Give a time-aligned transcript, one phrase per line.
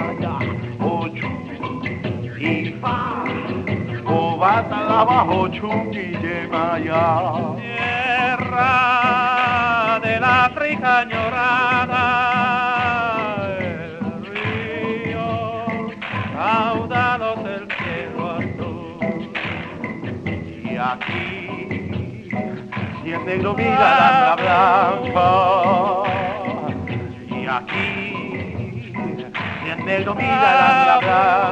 [0.00, 0.38] playa,
[0.80, 1.28] ocho
[2.38, 3.24] y fa,
[4.04, 6.06] cobata abajo, chuqui
[6.50, 7.56] maya.
[7.56, 8.70] Tierra
[10.02, 12.04] de la África llorada,
[13.58, 14.00] el
[14.32, 15.28] río,
[16.34, 18.98] caudados el cielo azul.
[20.64, 22.28] Y aquí,
[23.02, 26.09] si el negro mira la blanca,
[29.90, 31.50] 내일도 미달한 나가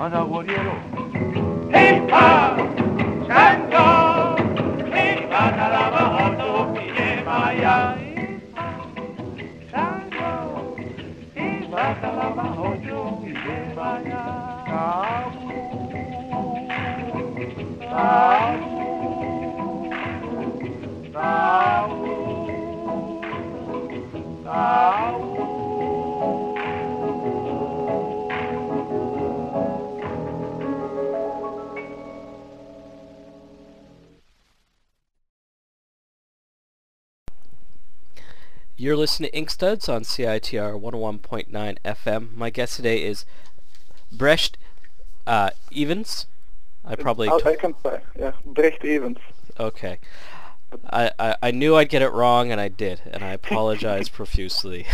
[0.00, 0.74] Ana guerrero,
[1.74, 2.56] hip-hop,
[3.26, 4.36] chango,
[4.94, 8.94] hip-hop, narabajato, pide maya, hip-hop,
[9.72, 10.30] chango,
[11.34, 15.27] hip-hop, narabajato, pide maya,
[38.80, 42.36] You're listening to Inkstuds on CITR 101.9 FM.
[42.36, 43.24] My guest today is
[44.12, 44.56] Brecht
[45.26, 46.26] uh, Evens.
[46.88, 49.18] I probably I, t- I can say, yeah, Brecht Evens.
[49.60, 49.98] okay.
[50.90, 54.86] I, I I knew I'd get it wrong, and I did, and I apologize profusely.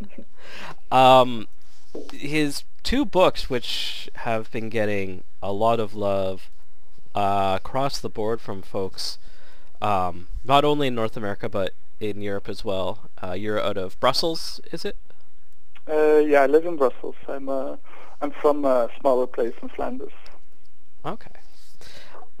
[0.92, 1.48] um,
[2.12, 6.50] his two books, which have been getting a lot of love
[7.14, 9.18] uh, across the board from folks,
[9.82, 13.10] um, not only in North America but in Europe as well.
[13.22, 14.96] Uh, you're out of Brussels, is it?
[15.88, 17.16] Uh, yeah, I live in Brussels.
[17.28, 17.76] I'm uh,
[18.20, 20.12] I'm from a smaller place in Flanders.
[21.04, 21.30] Okay.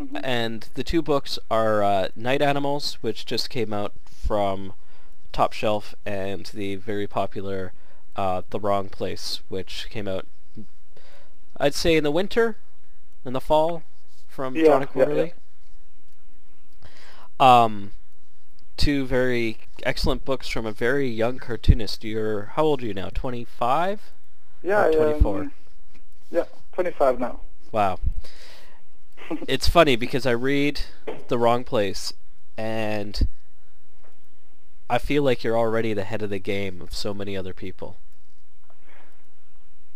[0.00, 0.20] Mhm.
[0.22, 4.72] And the two books are uh, Night Animals, which just came out from
[5.32, 7.72] Top Shelf, and the very popular
[8.16, 10.26] uh, The Wrong Place, which came out,
[11.56, 12.56] I'd say, in the winter,
[13.24, 13.82] in the fall,
[14.28, 15.04] from Yeah, Drawn and yeah, yeah.
[15.04, 15.32] Quarterly.
[17.40, 17.92] Um,
[18.76, 22.04] two very excellent books from a very young cartoonist.
[22.04, 23.10] You're how old are you now?
[23.10, 24.00] Twenty five.
[24.62, 25.40] Yeah, 24.
[25.40, 25.52] Um,
[26.32, 27.40] yeah, 25 now.
[27.70, 28.00] Wow.
[29.46, 30.80] It's funny because I read
[31.28, 32.12] The Wrong Place
[32.56, 33.26] and
[34.90, 37.96] I feel like you're already the head of the game of so many other people.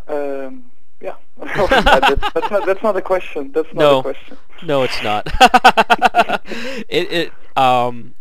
[0.06, 0.70] Um,
[1.00, 3.52] yeah, that's, not that's not a question.
[3.52, 3.98] That's not No.
[4.00, 4.38] a question.
[4.62, 5.26] No, it's not.
[6.88, 8.14] it it um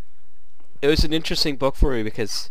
[0.82, 2.50] it was an interesting book for me because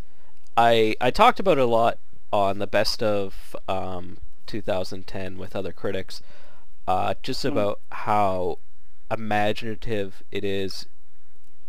[0.56, 1.98] I I talked about it a lot
[2.32, 6.22] on the best of um 2010 with other critics
[6.90, 7.48] uh just Hmm.
[7.52, 8.58] about how
[9.10, 10.86] imaginative it is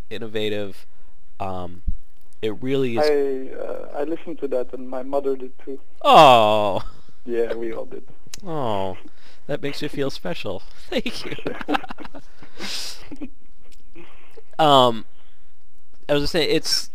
[0.09, 0.85] innovative
[1.39, 1.81] um
[2.41, 5.79] it really is I uh, I listened to that, and my mother did too.
[6.03, 6.81] oh
[7.25, 8.03] Yeah, we all did.
[8.45, 8.97] oh
[9.47, 11.35] that makes you feel special thank you
[14.59, 15.05] um
[16.09, 16.89] I was gonna say it's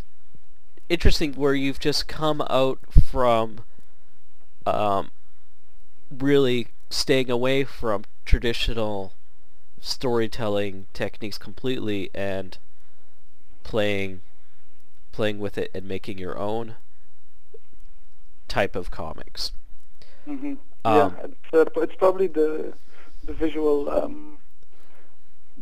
[0.88, 2.78] interesting where you've just come out
[3.10, 3.60] from
[4.66, 5.10] um
[6.10, 9.14] really staying away from traditional
[9.80, 12.58] storytelling techniques completely and
[13.64, 14.20] playing
[15.12, 16.76] playing with it and making your own
[18.48, 19.52] type of comics.
[20.24, 22.74] hmm Um, yeah, it's, uh, it's probably the
[23.24, 24.38] the visual um,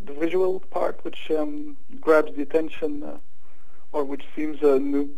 [0.06, 3.18] the visual part which um, grabs the attention, uh,
[3.92, 5.10] or which seems uh, new.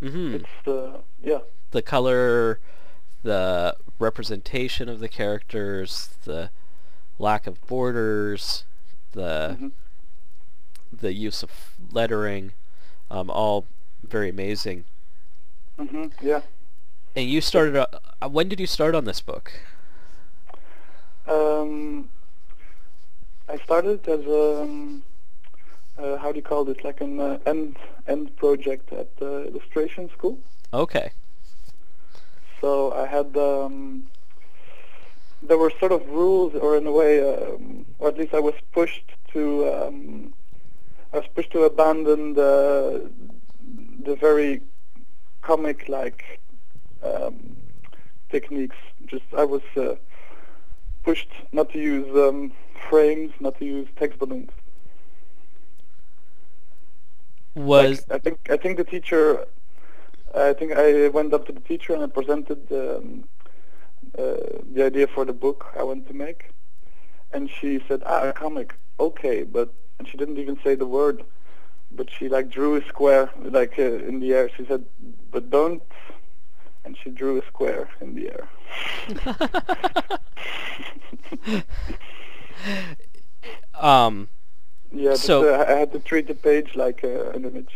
[0.00, 2.58] hmm It's uh, yeah, the color,
[3.22, 6.50] the representation of the characters, the
[7.18, 8.64] lack of borders,
[9.12, 9.72] the mhm.
[10.92, 11.50] the use of
[11.90, 12.52] lettering,
[13.10, 13.66] um, all
[14.02, 14.84] very amazing.
[15.78, 16.40] hmm yeah.
[17.16, 17.76] And you started.
[17.76, 17.86] Uh,
[18.20, 19.52] uh, when did you start on this book?
[21.26, 22.10] Um,
[23.48, 25.02] I started as a um,
[25.98, 26.84] uh, how do you call it?
[26.84, 27.76] Like an uh, end
[28.06, 30.38] end project at the illustration school.
[30.72, 31.12] Okay.
[32.64, 34.04] So I had um,
[35.42, 38.54] there were sort of rules, or in a way, um, or at least I was
[38.72, 40.32] pushed to um,
[41.12, 43.10] I was pushed to abandon the
[44.06, 44.62] the very
[45.42, 46.40] comic-like
[47.02, 47.54] um,
[48.30, 48.80] techniques.
[49.04, 49.96] Just I was uh,
[51.02, 52.50] pushed not to use um,
[52.88, 54.52] frames, not to use text balloons.
[57.54, 59.44] Was Like, I think I think the teacher.
[60.34, 63.24] I think I went up to the teacher and I presented um,
[64.18, 64.36] uh,
[64.72, 66.50] the idea for the book I want to make,
[67.32, 71.24] and she said, "Ah, a comic, okay," but and she didn't even say the word,
[71.92, 74.50] but she like drew a square like uh, in the air.
[74.56, 74.84] She said,
[75.30, 75.82] "But don't,"
[76.84, 78.48] and she drew a square in the air.
[83.80, 84.28] um
[84.92, 87.74] Yeah, but, So- uh, I had to treat the page like uh, an image.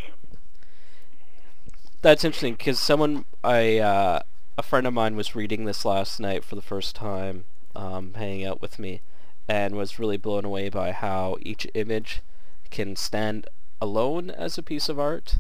[2.03, 4.21] That's interesting because someone I uh,
[4.57, 8.45] a friend of mine was reading this last night for the first time, um, hanging
[8.45, 9.01] out with me,
[9.47, 12.21] and was really blown away by how each image
[12.71, 13.47] can stand
[13.81, 15.39] alone as a piece of art.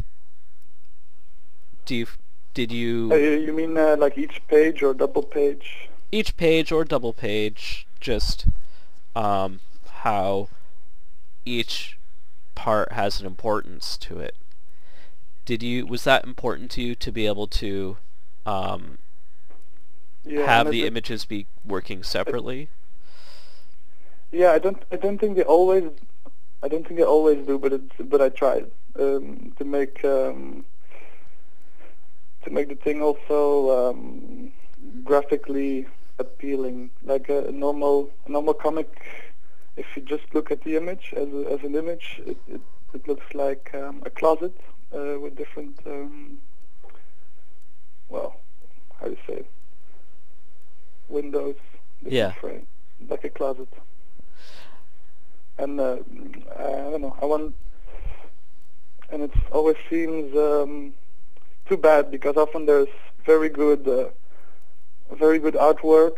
[1.84, 2.06] Do you
[2.54, 5.88] did you Uh, you mean uh, like each page or double page?
[6.10, 8.46] each page or double page just
[9.14, 9.60] um,
[10.00, 10.48] how
[11.44, 11.98] each
[12.54, 14.34] part has an importance to it
[15.48, 17.96] did you was that important to you to be able to
[18.44, 18.98] um,
[20.22, 22.68] Yeah, have the images be working separately
[24.30, 24.82] Yeah, I don't.
[24.92, 25.84] I don't think they always.
[26.62, 27.94] I don't think they always do, but it's.
[28.12, 28.66] But I tried
[29.04, 30.66] um, to make um,
[32.42, 33.38] to make the thing also
[33.80, 34.52] um,
[35.02, 35.86] graphically
[36.18, 38.90] appealing, like a normal a normal comic.
[39.78, 42.60] If you just look at the image as a, as an image, it it,
[42.92, 44.52] it looks like um, a closet
[44.94, 45.78] uh, with different.
[45.86, 46.38] Um,
[48.08, 48.36] well,
[49.00, 49.50] how do you say it?
[51.08, 51.56] Windows.
[52.02, 52.32] different Yeah.
[52.40, 52.66] Frame,
[53.08, 53.68] like a closet
[55.58, 55.96] and uh,
[56.56, 57.16] I don't know.
[57.20, 57.54] I want,
[59.10, 60.94] and it always seems um,
[61.68, 62.88] too bad because often there's
[63.26, 64.08] very good, uh,
[65.14, 66.16] very good artwork,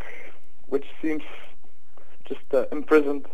[0.68, 1.22] which seems
[2.26, 3.26] just uh, imprisoned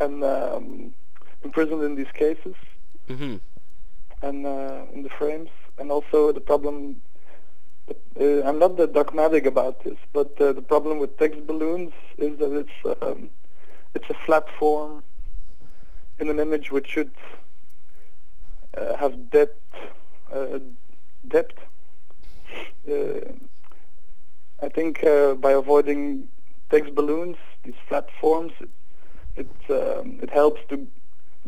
[0.00, 0.94] and um,
[1.42, 2.54] imprisoned in these cases
[3.08, 3.36] mm-hmm.
[4.22, 7.00] and uh, in the frames, and also the problem.
[8.20, 12.38] Uh, I'm not that dogmatic about this, but uh, the problem with text balloons is
[12.38, 13.30] that it's um,
[13.94, 15.02] it's a flat form
[16.18, 17.12] in an image which should
[18.76, 19.60] uh, have depth.
[20.32, 20.58] Uh,
[21.28, 21.58] depth.
[22.90, 23.32] Uh,
[24.62, 25.02] I think
[25.40, 26.28] by avoiding
[26.70, 28.70] text balloons, these flat forms, it
[29.36, 30.86] it, um, it helps to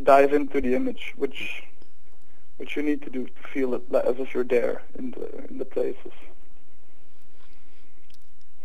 [0.05, 1.63] dive into the image, which
[2.57, 5.59] which you need to do to feel it as if you're there in the in
[5.59, 6.13] the places.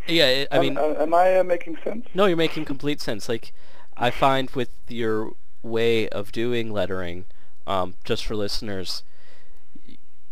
[0.07, 2.05] yeah it, i Am- mean am, am I uh, making sense?
[2.13, 3.53] no you're making complete sense like
[3.95, 7.25] i find with your way of doing lettering
[7.65, 9.03] um, just for listeners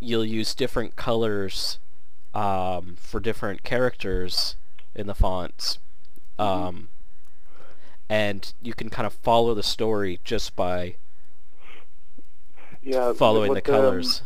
[0.01, 1.79] you'll use different colors
[2.34, 4.55] um, for different characters
[4.93, 5.79] in the fonts
[6.38, 6.89] um,
[8.12, 10.96] and you can kind of follow the story just by
[12.84, 13.13] Yeah.
[13.13, 14.22] following the um, colors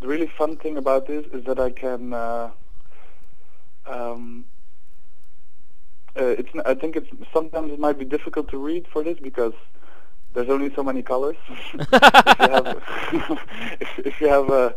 [0.00, 2.12] the really fun thing about this is that I can.
[2.12, 2.50] Uh,
[3.86, 4.46] um,
[6.16, 6.48] uh, it's.
[6.64, 9.52] I think it's sometimes it might be difficult to read for this because
[10.32, 11.36] there's only so many colors.
[11.74, 12.82] if you have,
[13.80, 14.74] if, if you have a,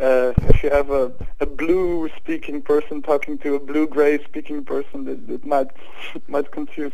[0.00, 4.64] uh, if you have a, a blue speaking person talking to a blue gray speaking
[4.64, 5.70] person, it, it might
[6.28, 6.92] might confuse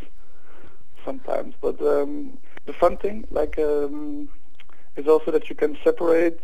[1.05, 1.55] sometimes.
[1.61, 4.29] But um, the fun thing, like, um,
[4.97, 6.41] is also that you can separate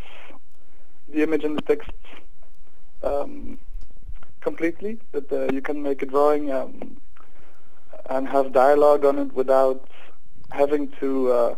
[1.08, 1.90] the image and the text
[3.02, 3.58] um,
[4.40, 4.98] completely.
[5.12, 6.98] That uh, you can make a drawing um,
[8.08, 9.88] and have dialogue on it without
[10.50, 11.54] having to uh,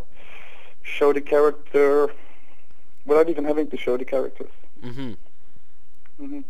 [0.81, 2.13] show the character,
[3.05, 4.51] without even having to show the characters.
[4.83, 5.13] hmm
[6.17, 6.41] hmm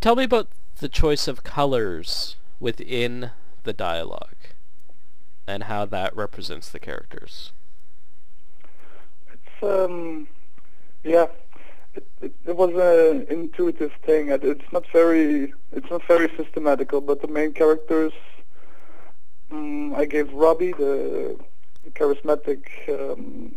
[0.00, 3.30] tell me about the choice of colors within
[3.64, 4.54] the dialogue
[5.46, 7.52] and how that represents the characters
[9.32, 10.28] It's um,
[11.04, 11.26] yeah.
[11.94, 14.28] It, it, it was an intuitive thing.
[14.28, 18.12] It, it's not very it's not very systematical, but the main characters.
[19.50, 21.38] Um, I gave Robbie the,
[21.84, 23.54] the charismatic um,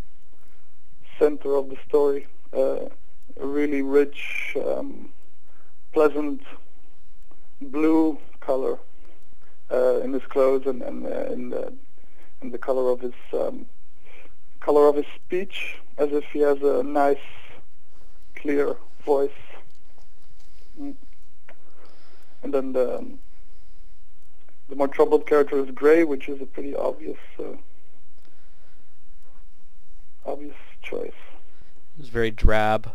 [1.18, 2.86] center of the story, uh,
[3.42, 5.10] a really rich, um,
[5.92, 6.42] pleasant
[7.62, 8.78] blue color
[9.72, 11.74] uh, in his clothes and, and uh, in the
[12.42, 13.66] in the color of his um,
[14.60, 17.18] color of his speech, as if he has a nice,
[18.36, 19.30] clear voice.
[20.80, 20.96] Mm.
[22.44, 23.20] And then the um,
[24.70, 27.58] the more troubled character is Gray, which is a pretty obvious uh,
[30.26, 31.12] obvious choice.
[32.00, 32.92] It's very drab.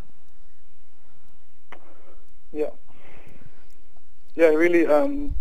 [2.51, 2.69] Yeah.
[4.35, 4.87] Yeah, really.
[4.87, 5.35] Um,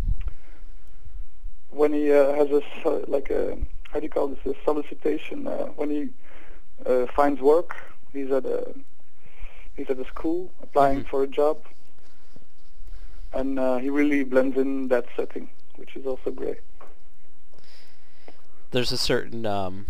[1.74, 2.62] when he uh, has a
[3.08, 3.56] like a
[3.90, 6.08] how do you call this a solicitation uh, when he
[6.86, 7.74] uh, finds work,
[8.12, 8.74] he's at a
[9.76, 11.08] he's at a school applying Mhm.
[11.08, 11.58] for a job,
[13.32, 16.60] and uh, he really blends in that setting, which is also great.
[18.70, 19.86] There's a certain um,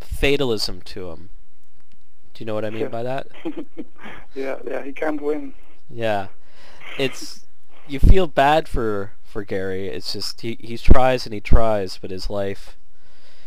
[0.00, 1.30] fatalism to him.
[2.34, 2.88] Do you know what I mean Yeah.
[2.88, 3.26] by that?
[4.34, 5.52] yeah, yeah, he can't win.
[5.88, 6.28] Yeah.
[6.98, 7.44] It's
[7.88, 9.88] you feel bad for for Gary.
[9.88, 12.76] It's just he he tries and he tries, but his life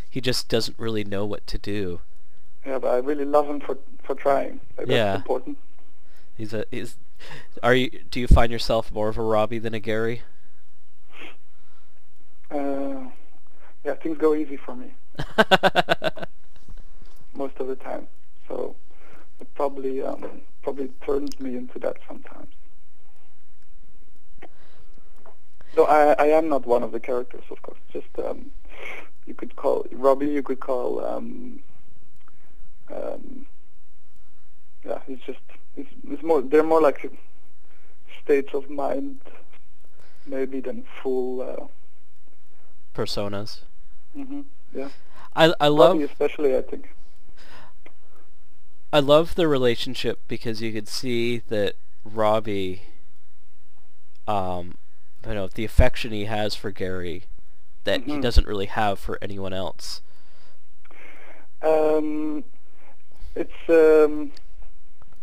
[0.09, 2.01] he just doesn't really know what to do.
[2.65, 4.59] Yeah, but I really love him for for trying.
[4.77, 5.15] Like, That's Yeah.
[5.15, 5.57] important.
[6.37, 6.97] He's a he's
[7.61, 10.23] are you do you find yourself more of a Robbie than a Gary?
[12.51, 13.09] Uh,
[13.83, 14.93] yeah, things go easy for me
[17.33, 18.07] most of the time.
[18.47, 18.75] So
[19.39, 22.53] it probably um, probably turns me into that sometimes.
[25.75, 27.79] Though I I am not one of the characters, of course.
[27.91, 28.51] Just um,
[29.25, 30.27] you could call Robbie.
[30.27, 31.59] You could call um,
[32.93, 33.45] um,
[34.85, 34.99] yeah.
[35.07, 35.39] It's just
[35.75, 36.41] it's, it's more.
[36.41, 37.11] They're more like
[38.23, 39.19] states of mind,
[40.25, 41.41] maybe than full.
[41.41, 41.67] Uh,
[42.95, 43.61] Personas.
[44.13, 44.41] hmm
[44.73, 44.89] yeah.
[45.35, 46.89] I I love Robbie especially, I think.
[48.91, 51.73] I love the relationship because you could see that
[52.05, 52.83] Robbie,
[54.27, 54.77] um,
[55.27, 57.23] you know, the affection he has for Gary,
[57.83, 58.21] that he Mhm.
[58.21, 60.01] doesn't really have for anyone else.
[61.61, 62.43] Um,
[63.35, 64.31] it's um,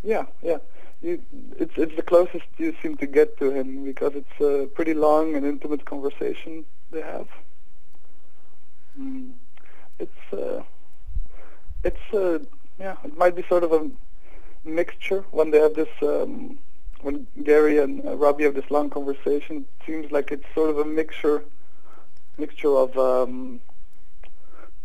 [0.02, 0.58] yeah, yeah.
[1.02, 1.22] You,
[1.58, 5.34] it's it's the closest you seem to get to him because it's a pretty long
[5.34, 7.28] and intimate conversation they have.
[8.98, 9.32] Mm.
[9.98, 10.62] It's uh,
[11.84, 12.38] it's uh,
[12.78, 12.96] yeah.
[13.04, 13.90] It might be sort of a
[14.64, 16.58] mixture when they have this um,
[17.02, 19.66] when Gary and uh, Robbie have this long conversation.
[19.80, 21.42] It seems like it's sort of a mixture
[22.38, 23.60] mixture of um,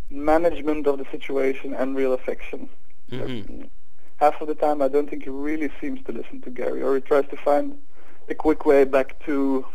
[0.09, 2.69] management of the situation and real affection.
[3.09, 3.69] hmm Like,
[4.17, 6.95] half of the time, I don't think he really seems to listen to Gary, or
[6.95, 7.77] he tries to find
[8.29, 9.65] a quick way back to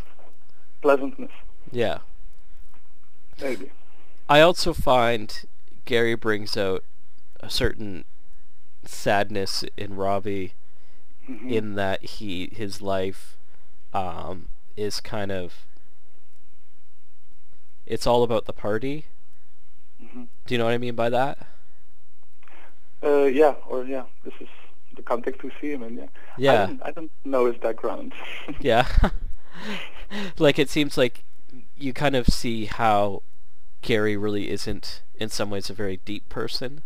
[0.83, 1.31] pleasantness.
[1.71, 1.99] Yeah.
[3.41, 3.71] Maybe.
[4.29, 5.45] I also find
[5.85, 6.85] Gary brings out
[7.41, 8.05] a certain
[8.85, 10.55] sadness in Robbie
[11.29, 11.51] Mhm.
[11.51, 13.37] in that he his life
[13.93, 15.67] um, is kind of
[17.87, 19.05] it's all about the party.
[20.03, 20.29] Mhm.
[20.47, 21.47] Do you know what I mean by that?
[23.03, 24.49] Uh, yeah, or yeah, this is
[24.95, 26.09] the context we see him in.
[26.37, 26.63] Yeah.
[26.63, 28.13] I don't, I don't know his background.
[28.61, 28.87] Yeah.
[30.39, 31.25] like it seems like
[31.77, 33.23] you kind of see how
[33.83, 36.83] Gary really isn't in some ways a very deep person.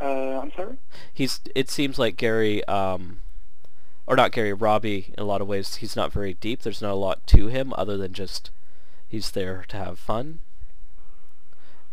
[0.00, 0.76] Uh, I'm sorry.
[1.12, 3.18] He's it seems like Gary um
[4.06, 6.62] or not Gary, Robbie in a lot of ways he's not very deep.
[6.62, 8.50] There's not a lot to him other than just
[9.08, 10.40] he's there to have fun.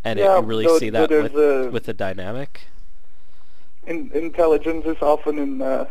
[0.03, 2.67] And it, you really though- see that with a- with the dynamic.
[3.86, 5.62] In, intelligence is often in.
[5.62, 5.86] Uh,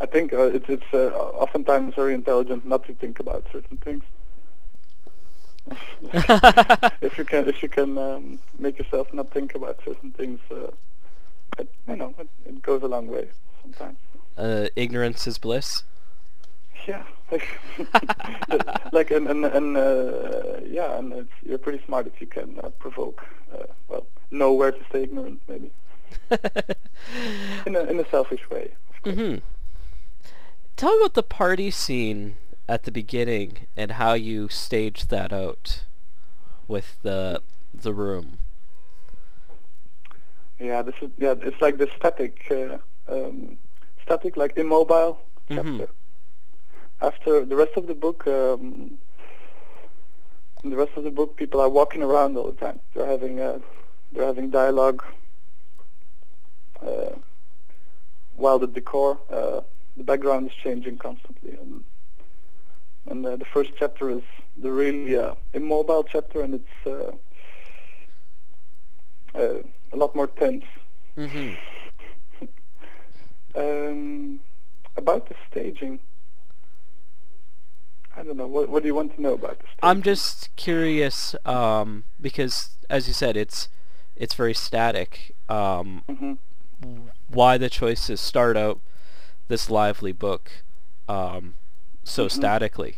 [0.00, 4.02] I think uh, it's it's uh, oftentimes very intelligent not to think about certain things.
[7.02, 10.72] if you can if you can um, make yourself not think about certain things, uh,
[11.58, 13.28] it, you know, it, it goes a long way
[13.62, 13.98] sometimes.
[14.36, 15.84] uh, ignorance is bliss.
[16.86, 17.46] Yeah, like
[18.92, 22.70] like and and, and uh, yeah, and it's, you're pretty smart if you can uh,
[22.70, 23.24] provoke.
[23.52, 25.70] Uh, well, know where to stay ignorant, maybe
[27.66, 28.72] in a in a selfish way.
[28.90, 29.16] Of course.
[29.16, 29.36] hmm
[30.76, 32.36] Tell me about the party scene
[32.68, 35.84] at the beginning and how you staged that out
[36.66, 37.42] with the
[37.74, 38.38] the room.
[40.62, 41.34] Yeah, this is yeah.
[41.42, 42.78] It's like the static, uh,
[43.12, 43.58] um,
[44.04, 45.18] static like immobile
[45.50, 45.56] Mhm.
[45.56, 45.88] chapter.
[47.00, 48.96] After the rest of the book, um,
[50.62, 52.78] in the rest of the book, people are walking around all the time.
[52.94, 53.58] They're having uh,
[54.12, 55.02] they're having dialogue,
[56.80, 57.16] uh,
[58.36, 59.62] while the decor, uh,
[59.96, 61.56] the background is changing constantly.
[61.56, 61.82] And
[63.10, 64.22] and uh, the first chapter is
[64.56, 65.16] the really
[65.54, 67.12] immobile chapter, and it's uh,
[69.34, 70.64] uh, a lot more tense.
[71.16, 71.50] hmm
[73.54, 74.40] Um,
[74.96, 75.98] about the staging,
[78.16, 78.46] I don't know.
[78.46, 79.78] What, what do you want to know about the staging?
[79.82, 83.68] I'm just curious um, because, as you said, it's
[84.16, 85.34] it's very static.
[85.48, 86.32] Um, hmm
[87.28, 88.80] why the choice to start out
[89.48, 90.50] this lively book
[91.08, 91.54] um,
[92.04, 92.30] so Mhm.
[92.30, 92.96] statically?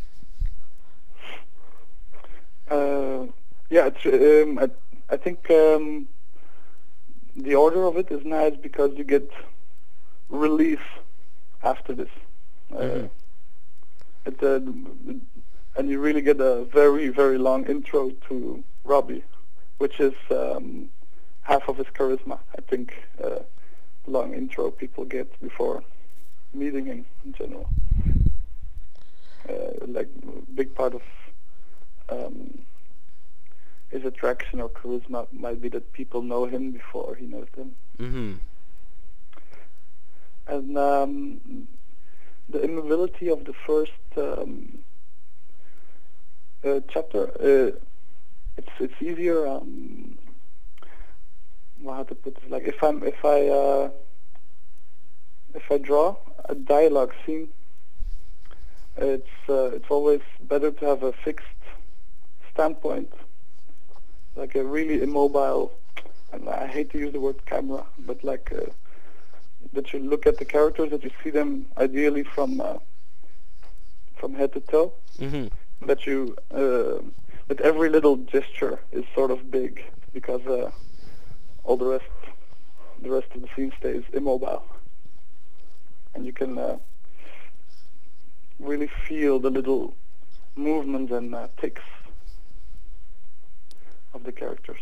[2.69, 3.27] Uh,
[3.69, 4.69] yeah, it's, um, I,
[5.13, 6.07] I think um,
[7.35, 9.29] the order of it is nice because you get
[10.29, 10.81] relief
[11.63, 12.09] after this.
[12.73, 13.09] Uh, Mhm.
[14.25, 14.59] it, uh,
[15.77, 19.23] and you really get a very, very long intro to Robbie,
[19.77, 20.89] which is um,
[21.41, 22.93] half of his charisma, I think.
[23.23, 23.39] Uh,
[24.07, 25.83] long intro people get before
[26.53, 27.67] meeting him in general.
[29.49, 30.09] Uh, like
[30.55, 31.01] big part of
[32.09, 32.59] um,
[33.89, 37.75] his attraction or charisma might be that people know him before he knows them.
[37.99, 38.33] Mm-hmm.
[40.47, 41.67] And um,
[42.49, 44.79] the immobility of the first um,
[46.63, 47.71] uh, chapter, uh,
[48.57, 49.47] it's it's easier.
[49.47, 50.17] Um,
[51.81, 52.49] well, how to put this?
[52.49, 53.89] Like if I'm if I uh,
[55.53, 57.49] if I draw a dialogue scene,
[58.97, 61.45] it's uh, it's always better to have a fixed
[62.53, 63.11] standpoint,
[64.35, 65.73] like a really immobile.
[66.31, 68.51] And I hate to use the word camera, but like.
[68.51, 68.71] Uh,
[69.73, 72.77] that you look at the characters, that you see them ideally from uh,
[74.17, 74.93] from head to toe.
[75.19, 75.47] Mm-hmm.
[75.87, 77.01] That you, uh,
[77.47, 80.71] that every little gesture is sort of big because uh,
[81.63, 82.05] all the rest,
[83.01, 84.65] the rest of the scene stays immobile,
[86.13, 86.77] and you can uh,
[88.59, 89.93] really feel the little
[90.55, 91.83] movements and uh, ticks
[94.15, 94.79] of the characters.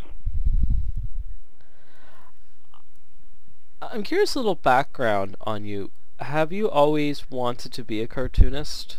[3.81, 5.91] I'm curious a little background on you.
[6.19, 8.97] Have you always wanted to be a cartoonist?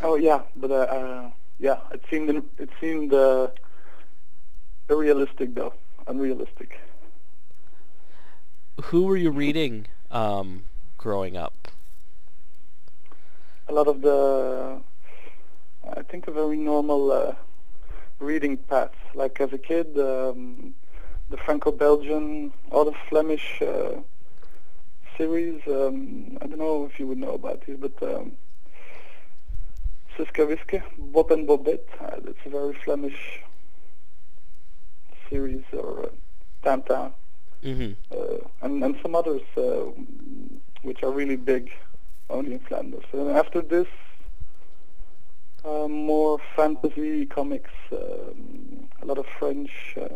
[0.00, 3.48] Oh yeah, but uh, uh, yeah, it seemed it seemed uh,
[4.88, 5.74] unrealistic though,
[6.06, 6.78] unrealistic.
[8.84, 10.64] Who were you reading um,
[10.98, 11.68] growing up?
[13.68, 14.80] A lot of the,
[15.96, 17.34] I think, a very normal uh,
[18.22, 18.92] reading path.
[19.14, 20.74] Like as a kid, um,
[21.30, 24.00] the Franco-Belgian or the Flemish uh,
[25.16, 25.60] series.
[25.66, 28.32] Um, I don't know if you would know about these, but um,
[30.16, 31.88] Suske Wiske, Bob and Bobette.
[32.00, 33.42] Uh, it's a very Flemish
[35.28, 36.08] series, or uh,
[36.62, 37.12] Tam Tam,
[37.64, 37.92] Mm-hmm.
[38.12, 39.84] uh, and and some others uh,
[40.82, 41.70] which are really big,
[42.30, 43.04] only in Flanders.
[43.12, 43.86] And after this,
[45.64, 50.08] uh, more fantasy comics, um, a lot of French uh,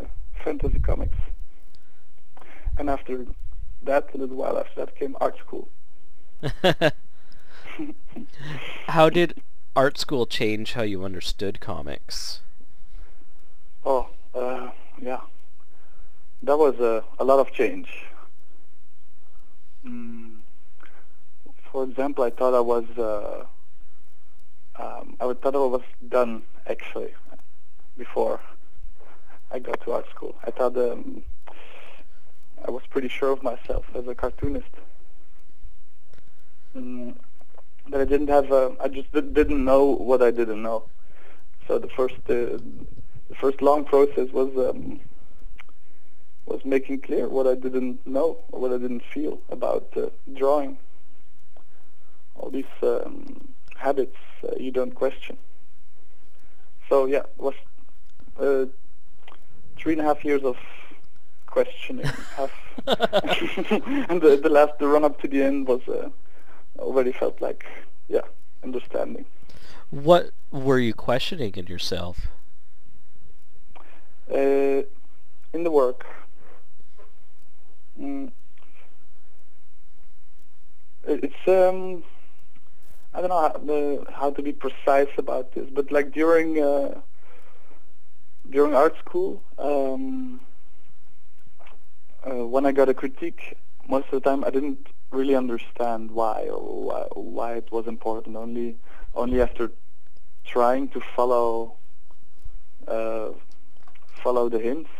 [0.43, 1.17] fantasy comics.
[2.77, 3.25] And after
[3.83, 5.69] that, a little while after that, came art school.
[8.87, 9.41] how did
[9.75, 12.41] art school change how you understood comics?
[13.85, 15.21] Oh, uh, yeah.
[16.43, 18.05] That was a, a lot of change.
[19.85, 20.37] Mm,
[21.71, 23.45] for example, I thought I was, uh,
[24.79, 27.13] um, I would thought I was done actually
[27.97, 28.39] before
[29.51, 30.35] I got to art school.
[30.45, 31.23] I thought um,
[32.65, 34.69] I was pretty sure of myself as a cartoonist.
[36.75, 37.15] Mm,
[37.89, 40.83] that I didn't have, a, I just di- didn't know what I didn't know.
[41.67, 42.59] So the first, uh,
[43.29, 44.99] the first long process was um,
[46.45, 50.77] was making clear what I didn't know or what I didn't feel about uh, drawing.
[52.35, 55.37] All these um, habits uh, you don't question.
[56.89, 57.55] So yeah, it was
[58.39, 58.65] uh,
[59.77, 60.57] three and a half years of
[61.45, 62.51] questioning, half,
[62.87, 66.09] and the, the last, the run up to the end was uh,
[66.79, 67.65] already felt like
[68.07, 68.21] yeah,
[68.63, 69.25] understanding.
[69.89, 72.27] What were you questioning in yourself?
[74.31, 74.83] Uh,
[75.53, 76.05] in the work.
[77.99, 78.31] Mm.
[81.07, 82.03] It's um,
[83.17, 87.01] I don't know how, how to be precise about this, but like during uh,
[88.47, 90.39] during art school, um,
[92.23, 93.57] uh, when I got a critique,
[93.89, 98.35] most of the time I didn't really understand why or why, why it was important.
[98.35, 98.77] Only
[99.15, 99.71] only after
[100.45, 101.73] trying to follow
[102.87, 103.29] uh,
[104.23, 104.91] follow the hints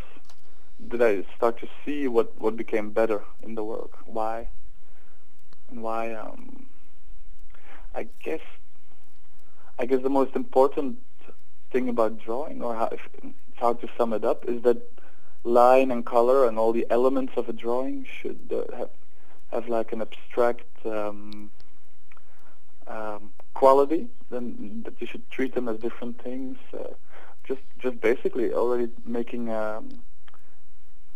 [0.87, 3.91] did I start to see what what became better in the work.
[4.07, 4.49] Why
[5.69, 6.15] and why?
[6.15, 6.65] Um,
[7.97, 8.41] I guess
[9.79, 10.99] I guess the most important
[11.71, 14.77] thing about drawing, or how, it's to sum it up, is that
[15.43, 18.89] line and color and all the elements of a drawing should uh, have
[19.51, 21.49] have like an abstract um,
[22.87, 24.07] um, quality.
[24.29, 26.57] Then that you should treat them as different things.
[26.71, 26.93] Uh,
[27.45, 29.89] just just basically already making um,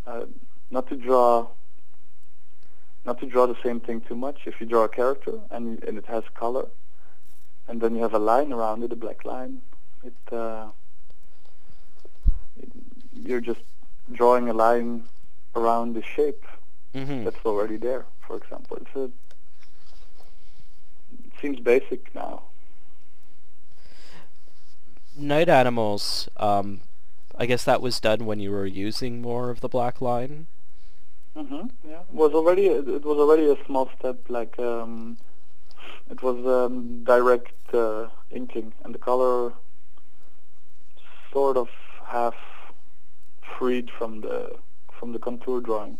[0.07, 0.25] uh,
[0.71, 1.47] not to draw
[3.05, 4.41] not to draw the same thing too much.
[4.45, 6.67] If you draw a character and and it has color,
[7.67, 9.61] and then you have a line around it, a black line,
[10.03, 10.67] it, uh,
[12.57, 12.69] it
[13.13, 13.61] you're just
[14.11, 15.03] drawing a line
[15.55, 16.45] around the shape
[16.93, 18.05] hmm that's already there.
[18.25, 19.03] For example, it's a
[21.25, 22.43] it seems basic now.
[25.17, 26.81] Night Animals, um,
[27.37, 30.47] I guess that was done when you were using more of the black line.
[31.35, 34.17] Hmm Yeah, it was already it was already a small step.
[34.29, 35.17] Like um,
[36.09, 39.53] it was um, direct uh, inking, and the color
[41.31, 41.69] sort of
[42.05, 42.35] half
[43.57, 44.55] freed from the
[44.99, 45.97] from the contour drawing.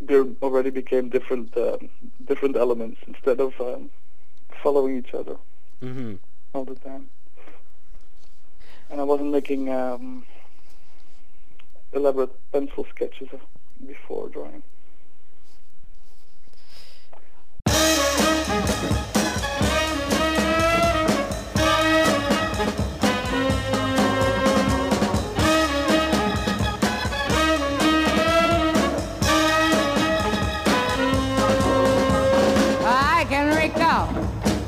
[0.00, 1.90] There already became different um
[2.24, 3.90] different elements instead of um,
[4.62, 5.36] following each other
[5.80, 6.14] hmm
[6.54, 7.08] all the time.
[8.90, 10.24] And I wasn't making um,
[11.92, 13.28] elaborate pencil sketches
[13.86, 14.62] before drawing.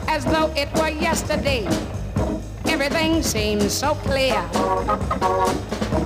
[0.08, 1.64] As though it were yesterday.
[2.66, 4.42] Everything seems so clear.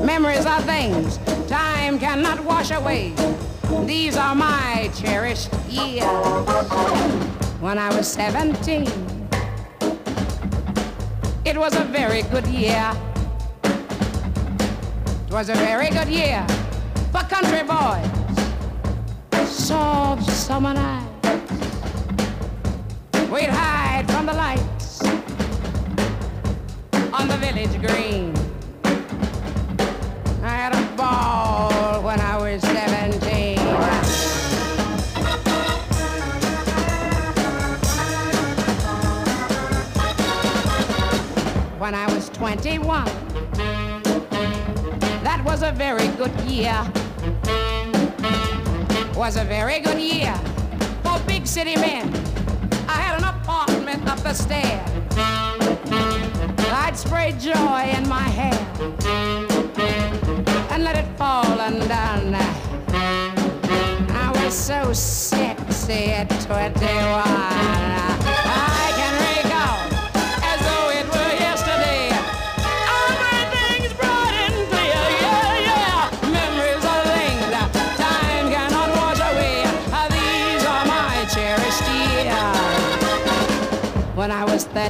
[0.05, 1.19] Memories are things
[1.55, 3.13] time cannot wash away.
[3.87, 6.05] These are my cherished years.
[7.61, 8.89] When I was 17,
[11.45, 12.87] it was a very good year.
[15.29, 16.45] It was a very good year
[17.13, 18.11] for country boys.
[19.49, 21.29] Soft summer nights.
[23.33, 25.03] We'd hide from the lights
[27.19, 28.24] on the village green.
[42.67, 43.05] 81.
[45.23, 46.75] That was a very good year.
[49.15, 50.35] Was a very good year
[51.03, 52.09] for big city men.
[52.89, 54.83] I had an apartment up the stair.
[56.73, 58.61] I'd spray joy in my hair
[60.71, 62.35] and let it fall undone.
[64.11, 68.14] I was so sexy at 21.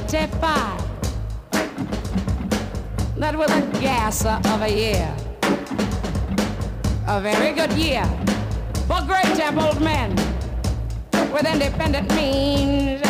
[0.05, 0.81] Was 35.
[3.17, 5.15] That was a gasser of a year.
[7.07, 8.05] A very good year
[8.87, 10.15] for great templed men
[11.33, 13.01] with independent means.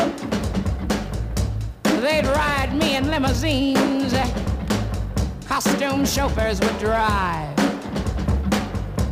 [1.83, 4.13] They'd ride me in limousines.
[5.47, 7.57] Costume chauffeurs would drive.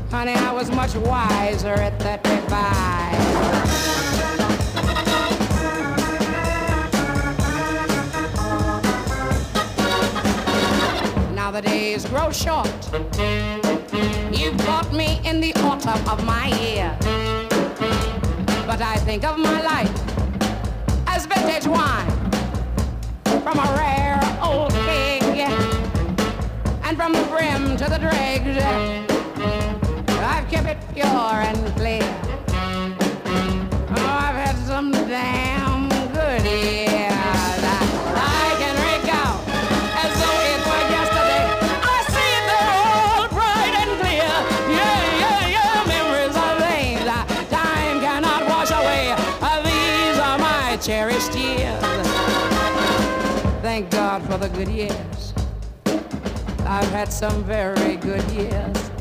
[0.10, 3.62] Honey, I was much wiser at 35.
[11.54, 12.68] The days grow short.
[14.34, 16.98] You caught me in the autumn of my year.
[18.66, 19.94] But I think of my life
[21.06, 22.10] as vintage wine
[23.44, 25.48] from a rare old keg.
[26.84, 28.58] And from the brim to the dregs,
[30.18, 32.23] I've kept it pure and clear.
[54.54, 55.34] Good years.
[56.66, 58.92] I've had some very good years.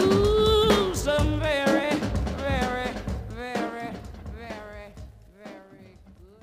[0.00, 1.94] Ooh, some very,
[2.36, 2.90] very,
[3.30, 3.92] very,
[4.34, 4.92] very,
[5.36, 6.42] very good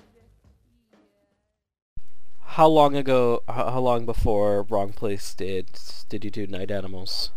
[2.41, 3.43] How long ago?
[3.47, 5.67] How, how long before Wrong Place did
[6.07, 7.31] did you do Night Animals?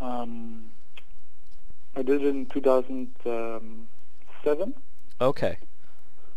[0.00, 0.70] Um,
[1.94, 4.74] I did it in 2007,
[5.20, 5.58] Okay.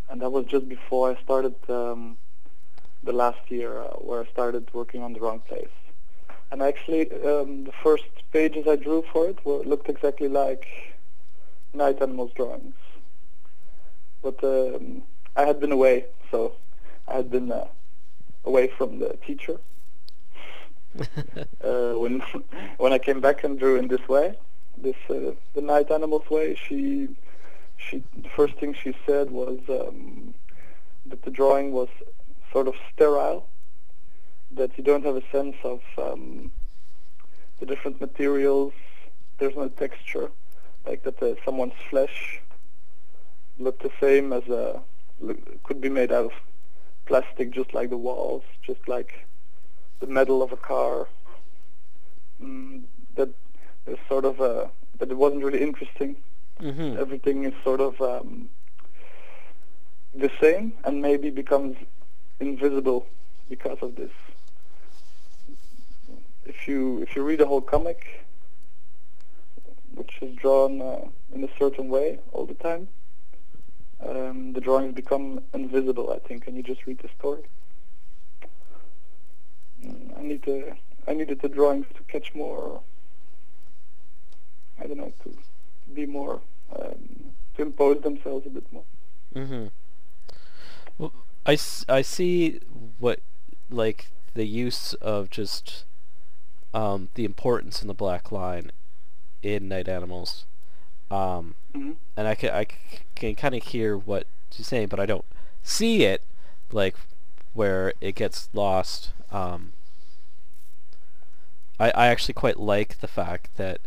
[0.08, 2.16] and that was just before I started um,
[3.02, 5.68] the last year uh, where I started working on the wrong place.
[6.52, 10.66] And actually, um, the first pages I drew for it were, looked exactly like
[11.72, 12.74] Night Animals drawings.
[14.22, 15.02] But um,
[15.36, 16.54] I had been away, so
[17.06, 17.68] I had been uh,
[18.44, 19.58] away from the teacher.
[21.64, 22.20] uh, when
[22.78, 24.36] when I came back and drew in this way,
[24.76, 27.08] this uh, the night animals way, she
[27.76, 30.34] she the first thing she said was um,
[31.06, 31.88] that the drawing was
[32.52, 33.46] sort of sterile,
[34.52, 36.50] that you don't have a sense of um,
[37.58, 38.72] the different materials.
[39.38, 40.30] There's no texture,
[40.86, 42.40] like that uh, someone's flesh
[43.58, 44.80] looked the same as a
[45.64, 46.32] could be made out of
[47.04, 49.26] plastic, just like the walls, just like
[50.00, 51.08] the metal of a car.
[52.42, 52.82] Mm,
[53.16, 53.28] that
[53.86, 56.16] is sort of a that it wasn't really interesting.
[56.60, 56.98] Mm-hmm.
[56.98, 58.48] Everything is sort of um,
[60.14, 61.76] the same, and maybe becomes
[62.40, 63.06] invisible
[63.48, 64.10] because of this.
[66.46, 68.26] If you if you read a whole comic,
[69.94, 72.88] which is drawn uh, in a certain way all the time,
[74.06, 76.12] um, the drawings become invisible.
[76.12, 77.42] I think, and you just read the story.
[79.84, 80.76] Mm, I need the
[81.06, 82.80] I needed the drawings to catch more.
[84.80, 85.36] I don't know to
[85.94, 86.40] be more
[86.74, 88.84] um, to impose themselves a bit more.
[89.34, 89.66] Mm-hmm.
[90.98, 91.12] Well,
[91.46, 92.60] I, I see
[92.98, 93.20] what
[93.70, 95.84] like the use of just
[96.72, 98.72] um, the importance in the black line
[99.42, 100.44] in Night Animals,
[101.10, 102.66] um, hmm and I can I
[103.14, 104.26] can kind of hear what
[104.56, 105.24] you're saying, but I don't
[105.62, 106.22] see it
[106.70, 106.96] like
[107.54, 109.12] where it gets lost.
[109.32, 109.72] Um,
[111.78, 113.80] I I actually quite like the fact that